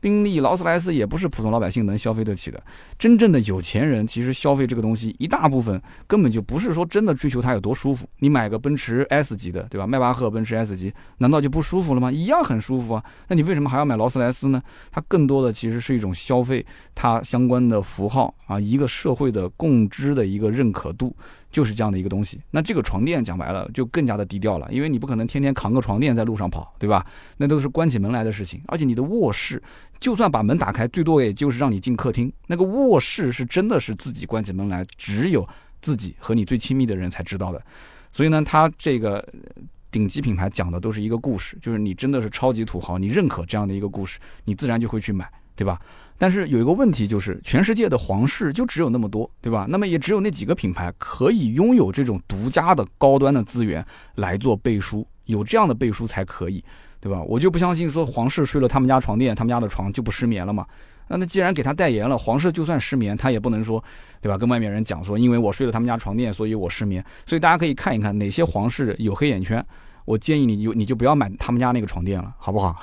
[0.00, 2.62] 宾利、劳斯莱斯也不是普通老百姓能消费得起的。
[2.98, 8.06] 真正的有钱人其实消费这个东西，一大部分根本就不是说真的追求它有多舒服。
[8.18, 9.86] 你买个奔驰 S 级的，对吧？
[9.86, 12.10] 迈巴赫奔驰 S 级，难道就不舒服了吗？
[12.10, 13.04] 一样很舒服啊。
[13.28, 14.62] 那你为什么还要买劳斯莱斯呢？
[14.90, 21.14] 它更多的其实是一种消费，它相关的符号啊，一个社会的共知的一个认可度。
[21.50, 27.04] 就是这样的一个东西，那这个床垫讲白了就更加的低调了，因为你不可能天天扛个床垫在路上跑，对吧？
[27.36, 29.62] 那都是关起门来的事情，而且你的卧室
[29.98, 35.46] 就算把门打开，最多也就是让你进客厅，那个卧室是真的是自己关起门来，只有
[35.80, 37.62] 自己和你最亲密的人才知道的。
[38.12, 39.26] 所以呢，它这个
[39.90, 45.80] 顶级品牌讲的都是一个故事，就是你真的是超级土豪，你认可这样的一个故事，你自然就会去买，对吧？
[46.20, 49.66] 但是有一个问题，就是全世界的皇室就只有那么多，对吧？
[49.68, 53.84] 那么也只有那几个品牌可以拥有这种独家的高端的资源
[54.16, 56.62] 来做背书，有这样的背书才可以，
[57.00, 57.22] 对吧？
[57.22, 60.66] 我就不相信说皇室睡了他们家床垫，他们家的床就不失眠了嘛？
[61.06, 63.82] 那那既然给他代言了，皇室就算失眠，他也不能说，
[64.20, 64.36] 对吧？
[64.36, 67.02] 跟外面人讲说，因为我睡了他们家床垫，所以我失眠。
[67.24, 69.64] 所以大家可以看一看哪些皇室有黑眼圈。
[70.08, 72.82] 我建议你就你就不要买他们家那个床垫了，好不好？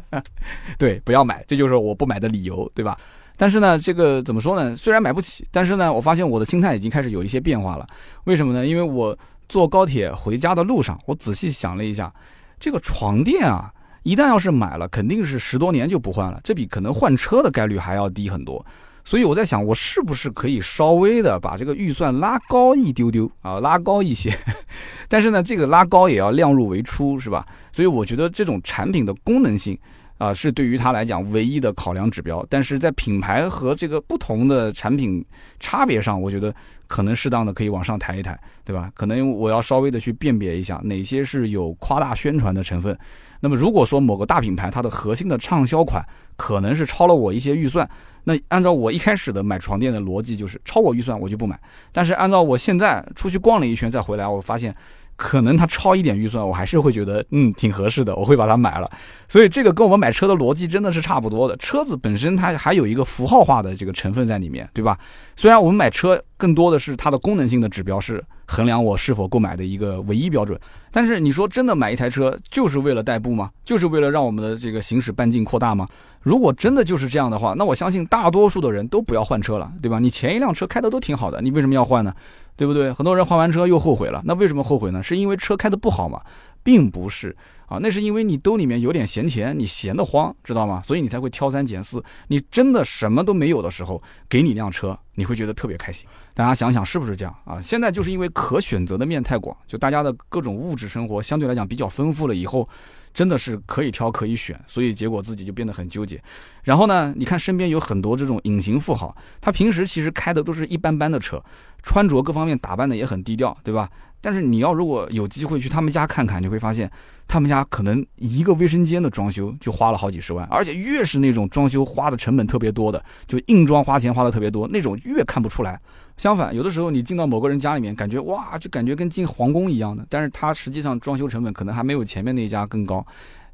[0.76, 2.98] 对，不要买，这就是我不买的理由，对吧？
[3.38, 4.76] 但是呢，这个怎么说呢？
[4.76, 7.86] 虽然买不起，但是呢，我发现我的心态已经开始有一些变化了。
[8.24, 8.66] 为什么呢？
[8.66, 12.12] 因为我坐高铁回家的路上，我仔细想了一下，
[12.60, 18.64] 这个床垫啊，一旦要是买了，肯定是十多年就不换了，这比可能换车的概率还要低很多。
[19.04, 24.34] 所以我在想，我是不是可以稍微的把这个预算拉高一丢丢啊，拉高一些。
[25.08, 27.44] 但是呢，这个拉高也要量入为出，是吧？
[27.70, 29.78] 所以我觉得这种产品的功能性
[30.16, 32.44] 啊，是对于它来讲唯一的考量指标。
[32.48, 35.22] 但是在品牌和这个不同的产品
[35.60, 36.54] 差别上，我觉得
[36.86, 38.90] 可能适当的可以往上抬一抬，对吧？
[38.94, 42.98] 可能我要稍微的去辨别一下哪些是有夸大宣传的成分。
[43.40, 46.02] 那么如果说某个大品牌它的核心的畅销款
[46.34, 47.86] 可能是超了我一些预算。
[48.24, 51.58] 那按照我一开始的买床垫的逻辑，就是超我预算我就不买。
[51.92, 54.74] 但是按照我现在出去逛了一圈再回来，我发现
[55.16, 58.90] 可能它超一点预算，我还是会觉得嗯挺合适的，我会把它买了。
[59.28, 61.56] 所以这个跟我们买车的逻辑真的是差不多的。
[61.56, 64.98] 车子本身它还有一个符号化的这个成分在里面，对吧？
[65.36, 70.58] 虽然我们买车更多的是它的功能性的指标是衡量我是否购买的一个唯一标准，
[70.90, 73.50] 但是你说真的买一台车就是为了代步吗？
[73.64, 75.86] 就是为了让我们的这个行驶半径扩大吗？
[76.22, 79.98] 如果真的就是这样的话，那我相信大多数的人都不要换车了，对吧？
[79.98, 82.14] 你前一辆车开的都挺好的，你为什么要换呢？
[82.56, 82.92] 对不对？
[82.92, 85.02] 很多人换完车又后悔了，那为什么后悔呢？
[85.02, 86.20] 是因为车开的不好吗？
[86.62, 87.36] 并不是
[87.66, 90.80] 啊，那是因为你兜里面有点闲钱，你闲得慌，知道吗？
[90.82, 92.02] 所以你才会挑三拣四。
[92.28, 96.06] 你真的什么都没有的时候，给你辆车，你会觉得特别开心。
[96.32, 97.60] 大家想想是不是这样啊？
[97.60, 102.66] 现在就是因为可选择的面太广，就大家的各种物质生活相对来讲比较丰富了以后。
[103.14, 106.20] 真的是可以挑可以选，所以结果自己就变得很纠结。
[106.64, 111.42] 然后呢，你看身边有很多这种隐形富豪，他平时其实开的都是一般般的车，
[111.82, 113.88] 穿着各方面打扮的也很低调，对吧？
[114.20, 116.90] 但是你要如果有机会去他们家看看，你会发现
[117.28, 125.80] 他们家可能一个卫生间的装修就花了好几十万，而且越是那种装修花的成本特别多的，就硬装花钱花的特别多，那种越看不出来。
[126.16, 133.04] 相反，有的时候你进到某个人家里面，感觉哇，就感觉跟进皇宫一样的，但是它实际上装修成本可能还没有前面那一家更高，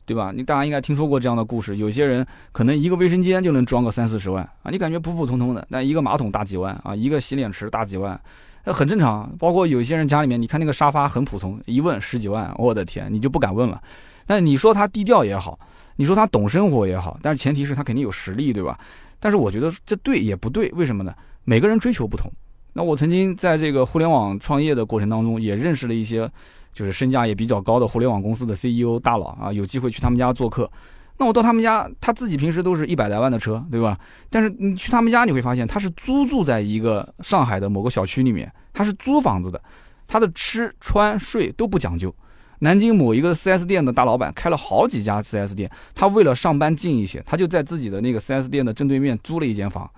[0.04, 0.30] 对吧？
[0.34, 8.20] 你大家应该听说过这样的故事，有些人可能一个卫生间就能装个三四十万啊，你感觉普普通通的，但一个马桶大几万啊，一个洗脸池大几万，
[8.64, 9.30] 那很正常。
[9.38, 13.82] 包括有些人家里面，你看那个沙发很普通，一问十几万，我的天，你就不敢问了。
[14.26, 15.58] 但你说他低调也好。
[15.96, 18.78] 你说他懂生活也好，但是前提是他肯定有实力，对吧？
[19.18, 21.14] 但是我觉得这对也不对，为什么呢？
[21.44, 22.30] 每个人追求不同。
[22.72, 26.30] 那我曾经在这个互联网创业的过程当中，也认识了一些
[26.72, 30.70] 就是身价也比较高的互联网公司的 CEO 大佬啊，有机会去他们家做客。
[31.18, 33.98] 那我到他们家，他自己平时都是一百来万的车，对吧？
[34.30, 39.60] 但是你去他们家，你会发现他是租住在一个上海的某个小区里面，他是租房子的，
[40.06, 42.14] 他的吃穿睡都不讲究。
[42.60, 49.90] 南京某一个 4S 店的大老板开了好几家 4S 店，他为了上班近一些，他就在自己的那个 4S 店的正对面租了一间房。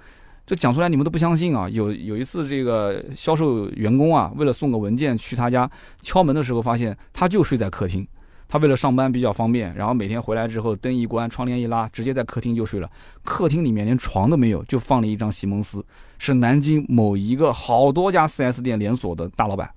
[0.44, 1.68] 这讲出来你们都不相信啊！
[1.68, 5.70] 有有一次这个销售员工啊，为了送个文件去他家
[6.02, 8.06] 敲门的时候，发现他就睡在客厅。
[8.48, 12.90] 他为了上班比较方便，然后每天回来之后灯一关，窗帘一拉，直接在客厅就睡了。
[13.22, 15.82] 客厅里面连床都没有，就放了一张席梦思，
[16.18, 19.70] 是南京某一个好多家 4S 店连锁的大老板，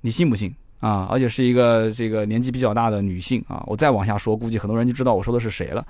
[0.00, 1.06] 你信不信啊？
[1.08, 3.62] 而且是一个这个年纪比较大的女性啊。
[3.66, 5.86] 我再往下说，估计很多人就知道我说的是谁了，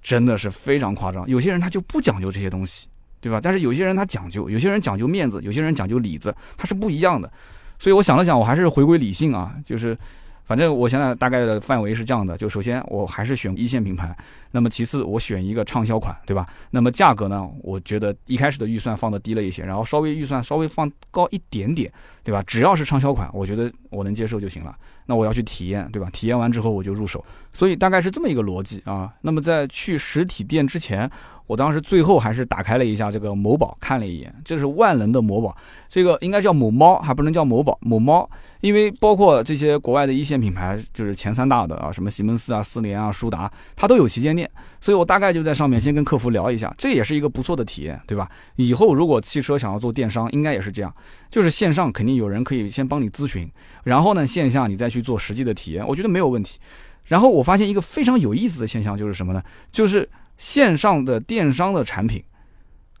[0.00, 1.26] 真的是非常夸张。
[1.26, 2.86] 有些人他就不讲究这些东西，
[3.20, 3.40] 对吧？
[3.42, 7.30] 但是有些人他讲究，有些人讲究面子，有些人讲究里子，他是不一样的。
[7.78, 9.96] 所以我想了想，我还是回归理性啊，就是。
[10.44, 14.16] 反正我现在大概的范围是这样的，就首先我还是选一线品牌，
[14.50, 16.46] 那么其次我选一个畅销款，对吧？
[16.70, 21.92] 那么价格呢，我觉得一开始的预算放的低了一些，然后稍微预算稍微放高一点点，
[22.24, 22.42] 对吧？
[22.46, 24.74] 只要是畅销款，我觉得我能接受就行了。
[25.04, 26.08] 那我要去体验，对吧？
[26.14, 29.12] 体验完之后我就入手，所以大概是这么一个逻辑啊。
[29.20, 31.10] 那么在去实体店之前。
[31.48, 35.56] 我当时最后还是打开了一下这个某宝，看了一眼，这是万能的某宝，
[35.88, 38.28] 这个应该叫某猫，还不能叫某宝，某猫，
[38.60, 48.30] 因为包括这些国外的一线品牌，就是前三大的啊，什么西门斯啊、四联啊、舒达，它都有旗舰店，所以我大概就在上面先跟客服聊一下，这也是一个不错的体验，对吧？
[48.56, 50.94] 以后如果汽车想要做电商，应该也是这样，
[51.30, 53.50] 就是线上肯定有人可以先帮你咨询，
[53.84, 56.58] 然后呢线下你再去做实际的体验，我觉得没有问题。
[57.06, 59.42] 然后我发现一个非常有意思的现象就是什么呢？
[59.72, 60.06] 就是。
[60.38, 62.24] 线上的电商的产品，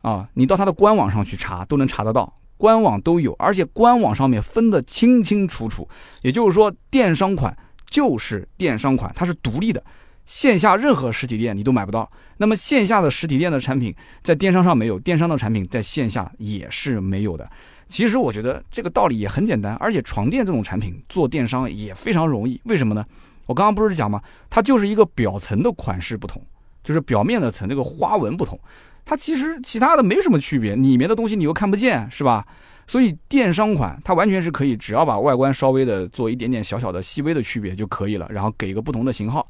[0.02, 5.88] 啊，你到它的官网上去查都能查得到，官网都有，而且官网上面分得清清楚楚。
[6.22, 7.56] 也就是说，电商款
[7.88, 9.82] 就是电商款，它是独立的，
[10.26, 12.10] 线下任何实体店你都买不到。
[12.38, 17.48] 那么线下的实体店的产品在电商上没有，电商的产品在线下也是没有的。
[17.88, 22.60] 其实我觉得这个道理也很简单，而且床垫这种产品做电商也非常容易。
[22.64, 23.06] 为什么呢？
[23.46, 24.20] 我刚刚不是讲吗？
[24.50, 26.44] 它就是一个表层的款式不同。
[26.88, 28.58] 就是表面的层这个花纹不同，
[29.04, 32.46] 它其实其他的没什么区别，里面的东西你又看不见，是吧？
[32.86, 39.46] 所以电商款它完全是可以，只要把外观稍微的做一点点小小的细微的区别就可以了，然后给一个不同的型号。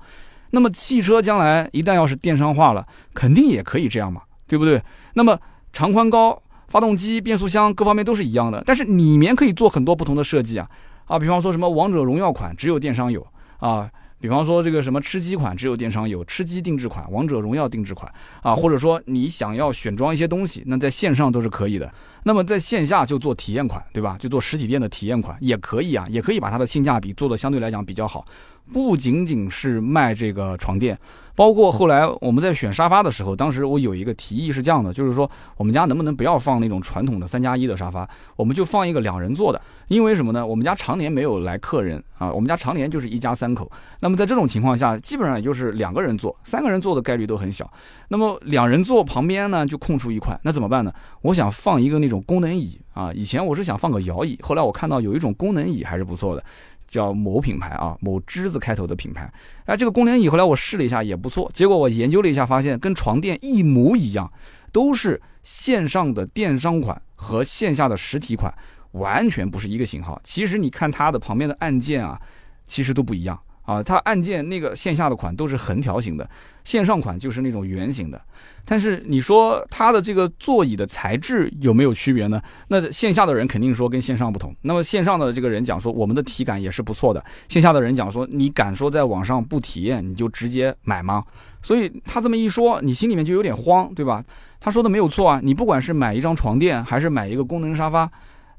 [0.50, 4.82] 那么汽车将来一旦要是电商化了，肯定也可以这样嘛，对不对？
[5.14, 5.38] 那么
[5.72, 10.68] 长宽高、发动机、变速箱各方面都是一样的，但是里面可以做很多不同的设计啊
[11.04, 13.24] 啊，比方说什么王者荣耀款只有电商有
[13.58, 13.88] 啊。
[14.20, 21.92] 比方说这个什么吃鸡款只有电商有，吃鸡定制款、王者荣耀定制款啊，或者说你想要选装一些东西，那在线上都是可以的。
[22.24, 24.16] 那么在线下就做体验款，对吧？
[24.18, 28.24] 就做实体店的体验款也可以啊，也可以把它的性价比做的相对来讲比较好。
[28.72, 30.98] 不仅仅是卖这个床垫，
[31.38, 39.62] 包括后来我们在选沙发的时候，当时我有一个提议是这样的，就是说我们家能不能不要放那种传统的三加一的沙发，我们就放一个两人座的。
[39.86, 40.44] 因为什么呢？
[40.44, 43.70] 我们家常年没有来客人啊，我们家常年就是一家三口。
[44.00, 47.70] 那么在这种情况下，基本上也就是两个人坐，三个人坐的概率都很小。
[48.08, 50.92] 那么两人坐旁边呢，就空出一块，那怎么办呢？
[51.22, 53.12] 我想放一个那种功能椅啊。
[53.14, 56.42] 以前我是想放个摇椅，后来我看到有一种功能椅还是不错的。
[56.88, 59.30] 叫某品牌啊，某之字开头的品牌，
[59.66, 64.32] 哎，这个功能椅后来我试了一下也不错，结果我研究了一下，发现跟床垫一模一样，
[64.72, 68.52] 都是线上的电商款和线下的实体款
[68.92, 70.20] 完全不是一个型号。
[70.24, 72.20] 其实你看它的旁边的按键啊，
[72.66, 76.26] 其实都不一样啊，它按键那个线下的款都是横条形的，
[76.64, 78.18] 线上款就是那种圆形的。
[78.64, 82.40] 但是你说它的这个座椅的材质有没有区别呢？
[82.68, 84.56] 那线下的人肯定说跟线上不同。
[84.62, 87.22] 那么线上的这个人讲说我们的体感也是不错的。
[87.50, 91.22] 线下的人讲说你敢说在网上不体验你就直接买吗？
[91.60, 94.24] 所以他这么一说，你心里面就有点慌，对吧？
[94.58, 95.40] 他说的没有错啊。
[95.42, 98.10] 你不管是买一张床垫还是买一个功能沙发，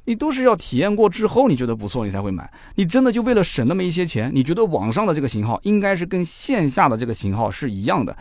[0.09, 2.51] 你都是要体验过之后你觉得不错你才会买。
[2.73, 8.17] 你真的就为了省那么一些钱，你觉得网上的这个型号应该是跟线下的这个型号是一样的。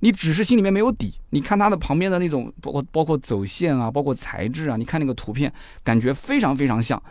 [0.00, 5.50] 你只是心里面没有底，你看它的旁边的那种，包括包括走线啊，包括材质啊，你看那个图片，
[5.82, 7.02] 感觉非常非常像，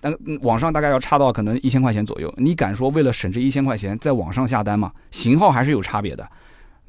[0.00, 2.32] 但网上大概要差到可能一千块钱左右。
[2.36, 4.92] 你敢说为了省这一千块钱在网上下单吗？
[5.10, 6.24] 型号还是有差别的，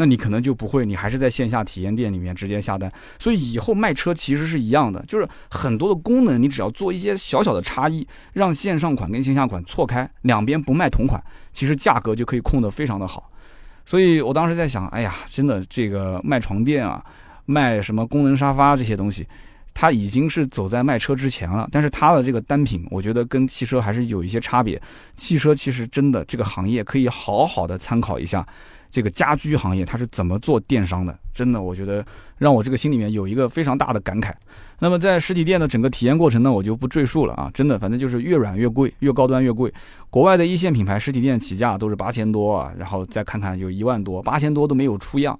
[0.01, 2.91] 那你可能就不会，你还是在线下体验店里面直接下单。
[3.19, 11.23] 所以以后卖车其实是一样的，就是很多的功能，你只要做一些小小的差异，让线上款跟线下款错开，两边不卖同款，
[11.53, 13.29] 其实价格就可以控得非常的好。
[13.85, 17.05] 所以我当时在想，哎呀，真的这个卖床垫啊，
[17.45, 19.27] 卖什么功能沙发这些东西。
[19.73, 24.81] 它已经是走在卖车之前了，但是它的这个单品，我觉得跟汽车还是有一些差别。
[25.15, 28.45] 汽车其实真的这个行业可以好好的参考一下，
[28.91, 31.17] 这个家居行业它是怎么做电商的。
[31.33, 32.05] 真的，我觉得
[32.37, 34.33] 让我这个心里面有一个非常大的感慨。
[34.79, 37.49] 那么在实体店的整个体验过程呢，我就不赘述了啊。
[37.53, 39.73] 真的，反正就是越软越贵，越高端越贵。
[40.09, 45.39] 国外的一线品牌实体店起价都是八千多啊，然后再看看有一万多，八千多都没有出样。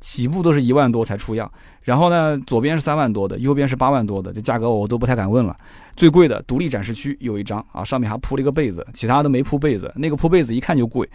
[0.00, 1.50] 起步都是一万多才出样，
[1.82, 5.56] 然后呢，左边是三万多的，右边是八万多的，这价格我都不太敢问了。
[5.96, 9.92] 最贵的独立展示区有一张啊，上面还铺了一个被子，其他都没铺被子。
[9.96, 11.08] 那个铺被子一看就贵，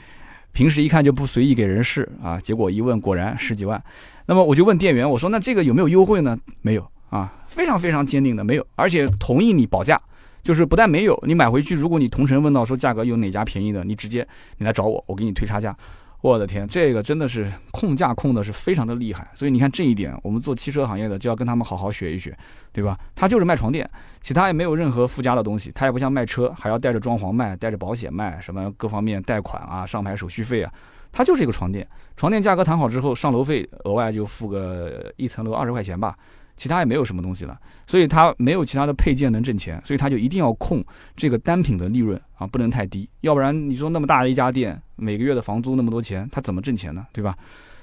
[0.54, 2.40] 平时一看就不随意给人试啊。
[2.40, 3.84] 结果一问，果然十几万。
[4.26, 6.40] 那么我就问店员，我说那这个有没有优惠呢？
[6.62, 10.00] 没有啊，非常非常坚定的没有，而且同意你保价，
[10.42, 14.26] 就是不但没有，你买回去，如果你同城问到说价格有哪家便宜的，你直接
[14.58, 15.76] 你来找我，我给你退差价。
[16.24, 22.34] 我的天，这个真的是控价控的是非常的厉害，所以你看这一点，我们做汽车行业的就要跟他们好好学一学，
[22.72, 22.98] 对吧？
[23.14, 23.88] 他就是卖床垫，
[24.22, 30.72] 其他也没有任何附加的东西，他也不像卖车还要带着装潢卖，带着保险卖，什么各方面贷款啊、上牌手续费啊，
[31.12, 36.18] 他就是一个床垫，床垫价格谈好之后，上楼费额外就付个一层楼二十块钱吧。
[36.56, 40.84] 其他也没有什么东西了，所以它没有其他的配件能挣钱，所以它就一定要控
[41.16, 47.06] 这个单品的利润啊，不能太低，要不然你说那么大的一家店，每个月的房租那么多钱，它怎么挣钱呢？
[47.12, 47.36] 对吧？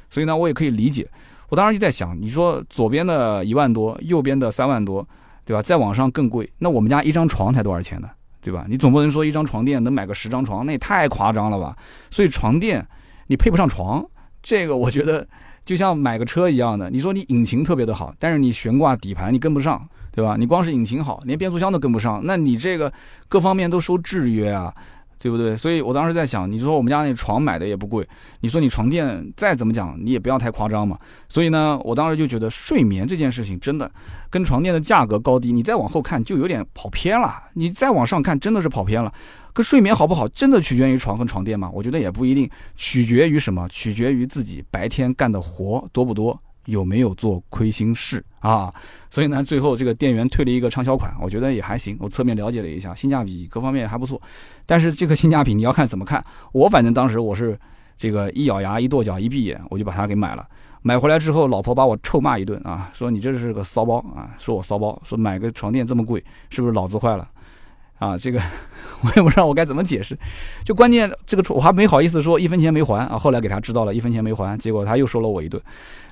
[0.08, 1.08] 所以呢，我也可以理解。
[1.48, 5.06] 我当时就在想，你说左边的一万多，右边的三万多，
[5.44, 5.60] 对吧？
[5.60, 8.08] 再往上更贵，那我们家一张床才多少钱呢？
[8.40, 8.64] 对吧？
[8.68, 11.76] 你总不能说一张床垫能买个十张床，那也太夸张了吧？
[12.10, 12.86] 所以床垫
[13.26, 14.04] 你配不上床，
[14.42, 15.26] 这个我觉得。
[15.64, 19.80] 就像买个车一样的，你说你引擎特别的好，但是你悬挂底盘你跟不上，
[20.10, 20.36] 对吧？
[20.38, 22.92] 你光是引擎好，连变速箱都跟不上，那你这个
[23.28, 24.74] 各方面都受制约啊，
[25.20, 25.54] 对不对？
[25.54, 28.08] 所以我当时在想，你说我们家那床买的也不贵，
[28.40, 30.98] 你说你床垫再怎么讲，你也不要太夸张嘛。
[31.28, 33.88] 所以呢，我当时就觉得睡眠这件事情真的
[34.30, 39.12] 跟床垫的价格高低，你再往后看就有点跑偏了，你再往上看真的是跑偏了。
[39.52, 41.68] 可睡眠好不好，真的取决于床和床垫吗？
[41.74, 43.68] 我觉得也不一定，取决于什么？
[43.68, 48.72] 取决于自己白天干的活多不多，有没有做亏心事啊？
[49.10, 51.96] 所以呢，最后这个店员退了一个畅销款，我觉得也还行。
[52.00, 54.20] 我侧面了解了一下，性价比各方面还不错。
[54.66, 56.24] 但是这个性价比你要看怎么看。
[56.52, 57.58] 我反正当时我是
[57.96, 60.46] 这个一咬牙一跺脚一闭眼，我就把它给买了。
[60.82, 67.28] 买回来之后，老婆把我臭骂一顿啊，说你这是个骚包啊，说我骚包，说买个床垫这么贵，是不是脑子坏了？
[68.00, 68.40] 啊，这个
[69.02, 70.18] 我也不知道我该怎么解释，
[70.64, 75.62] 就关键这个我还没好意思说一分钱没还啊，后来给他知道了一分钱没还，结果他又说了我一顿。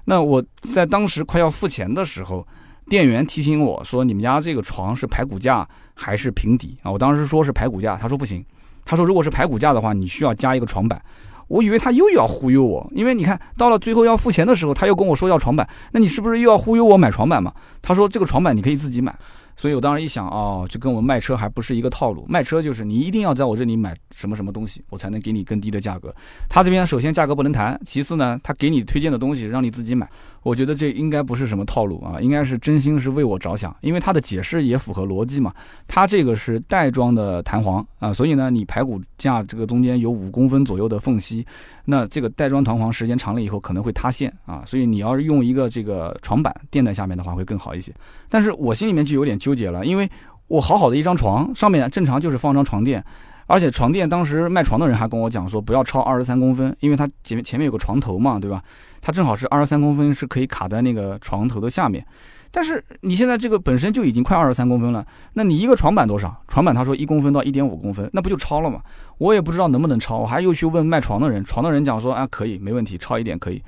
[0.04, 2.46] 那我在当时快要付钱的时候，
[2.90, 8.44] 店员提醒我说：“你们家这个床是排骨架还是平底啊？”我当时说是排骨架，他说不行，
[8.84, 11.00] 他说如果是排骨架的话，你需要加一个床板。
[11.48, 17.52] 我以为他又要忽悠我，因为你看到了最后要付钱的时候，他又跟我说要床板，那你是不是又要忽悠我买床板嘛？
[17.80, 19.14] 他说这个床板你可以自己买。
[19.58, 22.24] 所以我当时一想，哦，就跟我卖车还不是一个套路。
[22.28, 26.14] 卖车就是你一定要在我这里买什么什么东西，我才能给你更低的价格。
[26.48, 30.08] 他这边首先价格不能谈，其次呢，他给你推荐的东西让你自己买。
[30.42, 35.52] 我觉得这应该不是什么套路啊，应该是真心是为我着想，因为他的解释也符合逻辑嘛。
[35.86, 41.46] 他这个是袋装的弹簧啊，所以呢，你排骨架这个中间有五公分左右的缝隙，
[41.84, 47.92] 那这个袋装弹簧时间长了以后可能会塌陷啊，所以你要是用一个这个床板垫在下面的话会更好一些。
[48.28, 50.08] 但是我心里面就有点纠结了，因为
[50.46, 53.04] 我好好的一张床上面正常就是放张床垫。
[53.48, 58.62] 而且床垫当时卖床的人还跟我讲说，不要超二十三公分，因为它前面前面有个床头嘛，对吧？
[59.00, 62.04] 它正好是二十三公分，是可以卡在那个床头的下面。
[62.50, 66.42] 但是你现在这个本身就已经快二十三公分了，那你一个床板多少？
[66.46, 68.82] 床板他说一公分到一点五公分，那不就超了吗？
[69.16, 73.62] 我也不知道能不能超，我还又去问卖床的人，床的人讲说啊可以，没问题，超一点可以。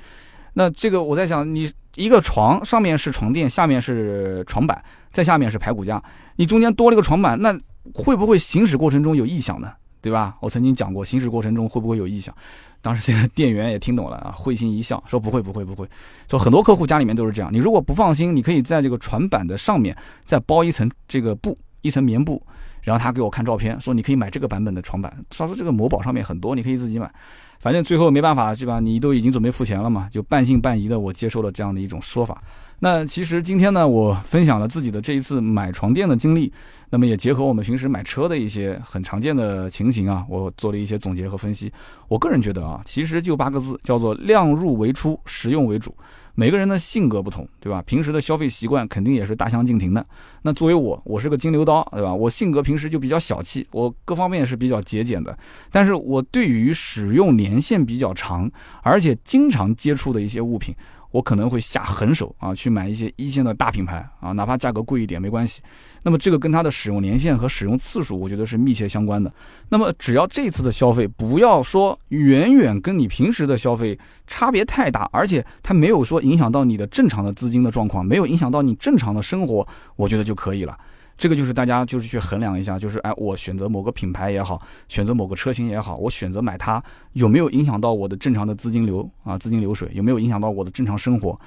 [0.53, 6.03] 那这个我在想，你一个床上面是床垫，下面是床板，在下面是排骨架，
[6.35, 7.57] 你中间多了一个床板，那。
[7.93, 9.71] 会不会行驶过程中有异响呢？
[10.01, 10.35] 对吧？
[10.39, 12.35] 我曾经讲过，行驶过程中会不会有异响？
[12.81, 15.87] 当时这个店员也听懂了啊，会心一笑，说不会，不会，不会。
[16.27, 17.53] 说很多客户家里面都是这样。
[17.53, 22.41] 你如果不放心，你可以在这个船板的上面再包一层这个布，一层棉布。
[22.81, 25.15] 然后他给我看照片，说你可以买这个版本的床板。
[25.29, 27.13] 他说这个某宝上面很多，你可以自己买。
[27.59, 28.79] 反正最后没办法，是吧？
[28.79, 32.41] 你都已经准备付钱了嘛，就半信半疑的我接受了这样的一种说法。
[32.79, 36.51] 那其实今天呢，我分享了自己的这一次买床垫的经历，
[36.91, 41.71] 那么也结合我们平时买车的一些很常见的情形啊，我做了一些总结和分析。
[42.09, 45.95] 我个人觉得啊，其实就八个字，叫做量入为出，实用为主。
[46.35, 47.81] 每个人的性格不同，对吧？
[47.83, 50.05] 平时的消费习惯肯定也是大相径庭的。
[50.41, 52.13] 那作为我，我是个金牛刀，对吧？
[52.13, 55.37] 我性格平时就比较小气，我各方面是比较节俭的。
[55.71, 60.75] 但是我对于使用年限比较长，而且经常接触的一些物品。
[61.11, 65.61] 我可能会下狠手啊，去买一些一线的大品牌啊，哪怕价格贵一点没关系。
[66.03, 69.29] 那么这个跟它的使用年限和使用次数，我觉得是密切相关的。
[69.67, 79.67] 那么只要这次的消费不要说远远跟你平时的消费差别太大，而且它没有说影响到你的正常的资金的状况，没有影响到你正常的生活，
[79.97, 80.77] 我觉得就就可以了。
[81.17, 86.81] 这个就是大家就是去衡量一下，就是哎，我选择某个品牌也好，选择某个车型也好，我选择买它
[87.13, 91.37] 有没有影响到我的正常的资金流啊，资金流水有没有影响到我的正常生活？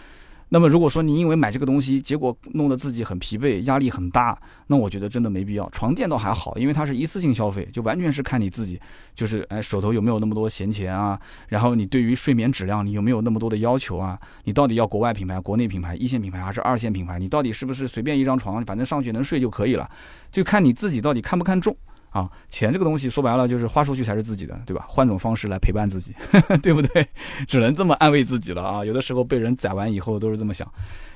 [0.51, 4.39] 那么如果说你因为买这个东西，结果弄得自己很疲惫，压力很大，
[4.69, 5.69] 那我觉得真的没必要。
[5.71, 8.81] 床垫倒还好，因为它是一次性消费，就完全是看你自己，
[9.15, 11.19] 就是哎手头有没有那么多闲钱啊，
[11.49, 14.19] 然后你对于睡眠质量你有没有那么多的要求啊？
[14.45, 17.19] 你到底要国外品牌、国内品牌、一线品牌还是二线品牌？
[17.19, 19.91] 你到底是不是随便一张床，反正上去能睡就可以了？
[20.31, 21.75] 就看你自己到底看不看重。
[22.15, 24.85] 啊，钱这个东西说白了就是花出去才是自己的，对吧？
[24.89, 26.15] 换种方式来陪伴自己，
[26.63, 27.05] 对不对？
[27.49, 28.85] 只能这么安慰自己了啊！
[28.85, 30.67] 有的时候被人宰完以后都是这么想。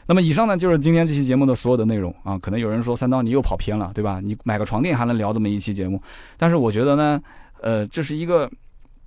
[0.07, 2.37] 那么以上呢就是今天这期节目的所有的内容啊。
[2.39, 4.21] 可能有人说三刀你又跑偏了，对吧？
[4.21, 6.03] 你买个床垫还能聊这么一期节目？
[6.37, 7.23] 但是我觉得呢，
[7.61, 8.51] 呃，这是一个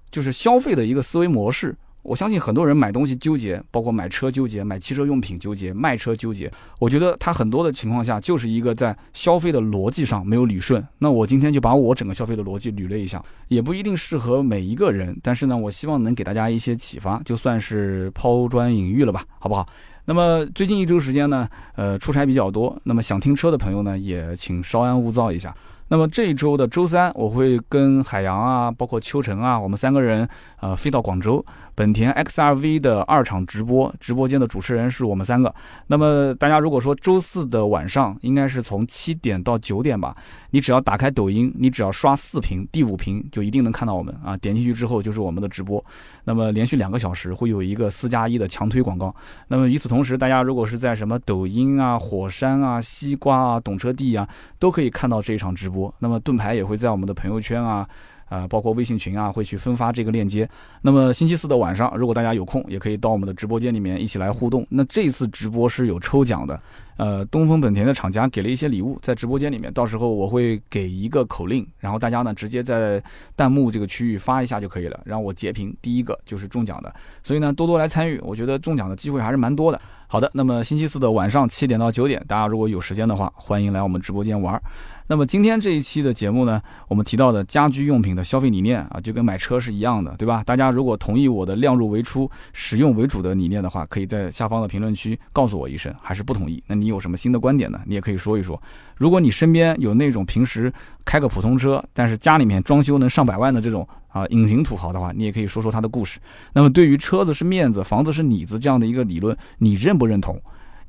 [0.09, 1.75] 就是消费的一个思维模式。
[2.03, 6.51] 我相信很多人买东西纠结，包括买车纠结、买汽车用品纠结、卖车纠结。
[6.79, 10.83] 我觉得他很多的情况下就是一个在消费的逻辑上没有捋顺。
[10.97, 19.67] 那我今天就把我整个消费的逻辑捋了一下，也不一定适合每一个人，但是呢，我希望能给大家一些启发，就算是抛砖引玉了吧，好不好？
[20.05, 25.55] 那么最近一周时间呢，呃，出差比较多，那么想听车的朋友呢，也请稍安勿躁一下。
[25.91, 30.25] 那么这一周的周三，我会跟海洋啊，包括秋晨啊，我们三个人，
[30.61, 31.45] 呃，飞到广州。
[31.75, 35.53] 本田 XRV 的二场直播，直播间的主持人是我们三个。
[35.87, 40.15] 那么大家如果说周四的晚上，应该是从七点到九点吧，
[40.51, 44.37] 你只要打开抖音，你只要刷四屏，第五屏就一定能看到我们啊。
[44.37, 45.83] 点进去之后就是我们的直播。
[46.23, 49.15] 那么连续两个小时会有一个四加一的强推广告。
[49.47, 54.27] 那么与此同时，大家如果是在什么抖音啊、火山啊、西瓜啊、懂车帝啊，
[54.59, 55.91] 都可以看到这一场直播。
[55.97, 57.87] 那么盾牌也会在我们的朋友圈啊。
[58.31, 60.49] 啊，包括微信群啊，会去分发这个链接。
[60.81, 64.65] 那么星期四的晚上，如果大家有空，也可以到我们的直播间里面一起来互动。
[64.69, 66.57] 那这次直播是有抽奖的，
[66.95, 73.03] 呃，东风本田的厂家给了一些礼物在直播间里面，到时候我会给一个口令，然后大家呢直接在
[73.35, 76.93] 弹幕这个区域发一下就可以了，让我截屏，第一个就是中奖的。
[77.21, 79.81] 所以呢，多多来参与，我觉得中奖的机会还是蛮多的。
[80.07, 84.61] 好的，那么星期四的晚上七点到九点，大家如果有时间的话，欢迎来我们直播间玩。
[85.07, 90.41] 那么今天这一期的节目呢，我们提到的家居用品的消费理念啊，就跟买车是一样的，对吧？
[90.45, 97.81] 大家如果同意我的量入为出、使用为主的理念的话，可以在下方的评论区告诉我一声；还是不同意，那你有什么新的观点呢？
[97.85, 98.61] 你也可以说一说。
[98.95, 100.71] 如果你身边有那种平时
[101.03, 106.19] 开个普通车，但是家里面装修能上百万的这种啊隐形土豪的话，你也可以说说他的故事。
[106.53, 110.39] 那么对于车子是面子，房子是里子这样的一个理论，你认不认同？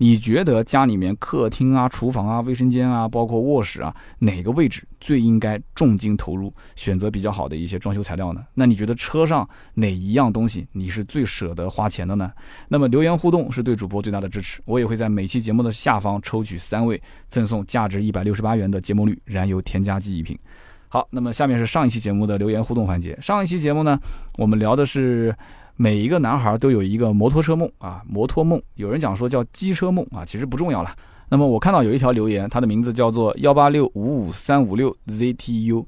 [0.03, 8.45] 你觉得家里面客厅啊、厨房啊、卫生间啊，包括卧室啊，哪个位置最应该重金投入，选择比较好的一些装修材料呢？
[8.53, 12.33] 那你觉得车上哪一样东西你是最舍得花钱的呢？
[12.67, 20.37] 那么留言互动是对主播最大的支持，我也会在每期节目的下方抽取三位，赠送价值一百六十八元的节末绿燃油添加剂一瓶。
[20.89, 23.17] 好，那么下面是上一期节目的留言互动环节。
[23.21, 23.97] 上一期节目呢，
[24.37, 25.33] 我们聊的是。
[25.83, 28.63] 每一个男孩都有一个摩托车梦啊，摩托梦。
[28.77, 30.95] 有人讲说叫机车梦啊，其实不重要了。
[31.29, 35.85] 那么我看到有一条留言，他的名字叫做幺八六五五三五六 ZTU，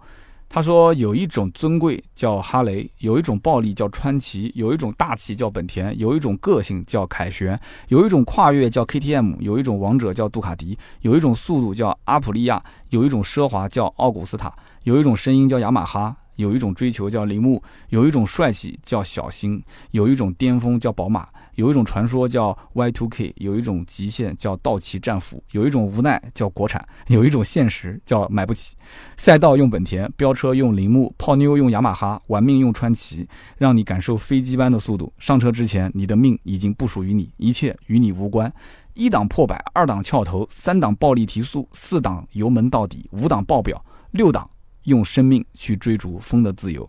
[0.48, 16.16] 他说有一种尊贵叫哈雷，有一种暴力叫川崎，有一种大气叫本田，有一种个性叫凯旋，有一种跨越叫 KTM，有一种王者叫杜卡迪，有一种速度叫阿普利亚，有一种奢华叫奥古斯塔，有一种声音叫雅马哈。
[16.36, 28.76] 有一种追求叫铃木，有一种帅气叫小新，有一种巅峰叫宝马，有一种传说叫 Y2K，有一种极限叫道奇战斧，有一种无奈叫国产，有一种现实叫买不起。
[29.16, 33.28] 赛道用本田，飙车用铃木，泡妞用雅马哈，玩命用川崎，
[33.58, 35.12] 让你感受飞机般的速度。
[35.18, 38.52] 上车之前，你的命已经不属于你，一切与你无关。
[38.94, 44.48] 一档破百，二档翘头，三档暴力提速，四档油门到底，五档爆表，六档。
[44.84, 46.88] 用生命去追逐风的自由，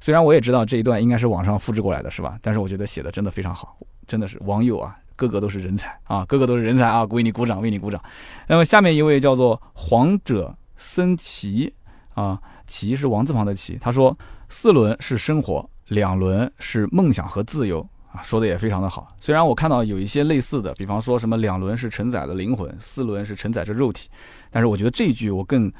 [0.00, 2.38] 虽然我也知道这一段应该是网上复制过来的，是吧？
[2.40, 3.76] 但是我觉得写的真的非常好，
[4.06, 8.00] 真的是网友啊，个个都是人才啊，个个都是人才啊，为你鼓掌，为你鼓掌。
[8.46, 11.74] 那么下面一位叫做黄者森奇
[12.14, 14.16] 啊，奇是王字旁的奇，他说
[14.48, 17.80] 四轮是生活，两轮是梦想和自由，
[18.12, 19.08] 啊，说的也非常的好。
[19.20, 24.08] 虽然我看到有一些类似的，比方说什么两轮是承载了灵魂，四轮是承载着肉体，
[24.50, 25.72] 但是我觉得这一句我更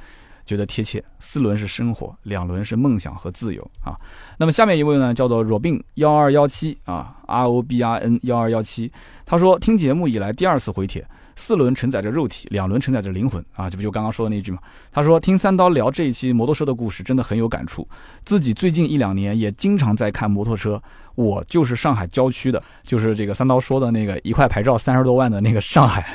[0.48, 1.04] 觉得贴切。
[1.18, 3.92] 四轮是生活，两轮是梦想和自由啊。
[4.38, 8.90] 那么下面一位呢，叫做 Robin 幺二幺七啊，R O B R N 幺二幺七，
[9.26, 11.06] 他说听节目以来第二次回帖。
[11.36, 13.70] 四轮承载着肉体，两轮承载着灵魂啊！
[13.70, 14.58] 这不就刚刚说的那句吗？
[14.90, 17.86] 他说听三刀聊这一期摩托车的故事，真的很有感触。
[18.24, 20.82] 自己最近一两年也经常在看摩托车。
[21.18, 26.06] 我就是上海郊区的，就是这个三刀说的那个一块牌照三十多万的那个上海。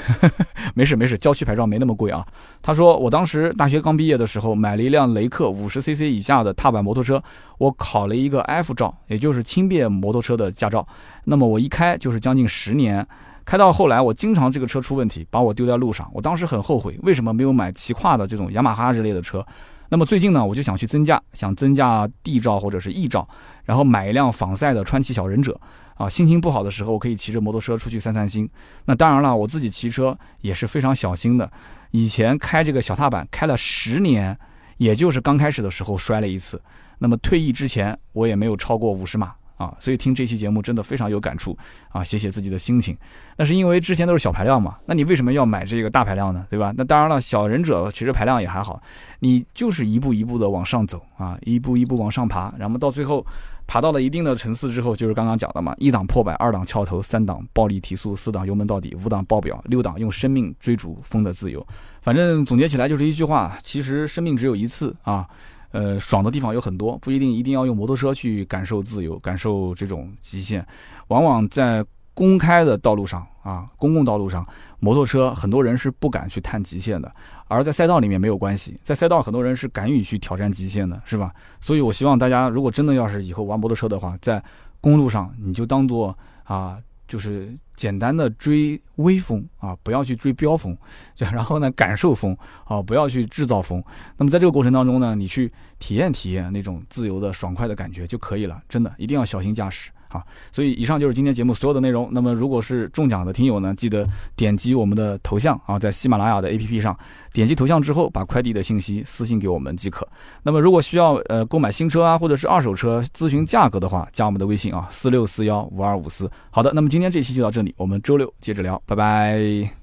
[0.73, 2.25] 没事没事，郊区牌照没那么贵啊。
[2.61, 7.21] 他说我当时大学刚毕业的时候，买了一辆雷克五十 cc 以下的踏板摩托车，
[7.57, 10.87] 我考了一个 F 照，也就是轻便摩托车的驾照。
[11.25, 13.05] 那么我一开就是将近十年。
[13.43, 16.09] 开到后来，我经常这个车出问题，把我丢在路上。
[16.13, 19.45] 我当时很后悔，为什么没有买骑跨的这种雅马哈之类的车？
[19.93, 23.29] 那么最近呢，我就想去增加，想增加 D 照或者是 E 照，
[23.63, 25.61] 然后买一辆仿赛的川崎小忍者。
[25.93, 28.49] 啊，心情不好的时候，可以骑着摩托车出去散散心。
[28.85, 31.47] 那当然了，我自己骑车也是非常小心的。
[31.91, 34.35] 以前开这个小踏板开了十年，
[34.77, 36.59] 也就是刚开始的时候摔了一次。
[36.97, 39.33] 那么退役之前，我也没有超过五十码。
[39.55, 41.57] 啊，所以听这期节目真的非常有感触
[41.89, 42.97] 啊，写写自己的心情。
[43.37, 46.45] 那是因为之前都是小排量嘛，那你为什么要买这个大排量呢？
[46.49, 46.73] 对吧？
[46.75, 48.81] 那当然了，小忍者其实排量也还好，
[49.19, 53.25] 你就是一步一步的往上走啊，一步一步往上爬，然后到最后
[53.65, 61.65] 爬到了一定的层次之后，就是刚刚讲的嘛，一档破百，二档翘头，三档暴力提速，四档油门到底，五档爆表，六档用生命追逐风的自由。
[62.01, 65.27] 反正总结起来就是一句话，其实生命只有一次啊。
[65.73, 70.65] 呃，爽的地方有很多，不一定一定要用摩托车去感受自由，感受这种极限。
[71.07, 74.47] 往往在公开的道路上啊，公共道路上，
[74.79, 77.11] 摩托车很多人是不敢去探极限的，
[77.47, 81.33] 而在赛道里面没有关系，在赛道很多人是敢于去挑战极限的，是吧？
[81.59, 84.41] 所以我希望大家，如果真的要是以后玩摩托车的话，在
[84.79, 86.77] 公路上你就当做啊。
[87.05, 90.77] 就是简单的追微风啊，不要去追飙风，
[91.15, 93.83] 就然后呢感受风啊，不要去制造风。
[94.17, 99.91] 那么在这个过程当中呢，你去体验体验那种自由的爽快的感觉就可以了，真的一定要小心驾驶。
[100.13, 102.07] 啊，所以以上就是今天节目所有的内容。
[102.11, 106.97] 那么如果是中奖的听友呢，记得点击我们的头像啊，在喜马拉雅的 APP 上
[107.33, 110.07] 点击头像之后，把快递的信息私信给我们即可。
[110.43, 116.29] 那么如果需要呃购买新车啊，或者是二手车咨询价格的话，加我们的微信啊，四六四幺五二五四。
[116.51, 119.82] 好的，那么今天这期就到这里，我们周六接着聊，拜拜。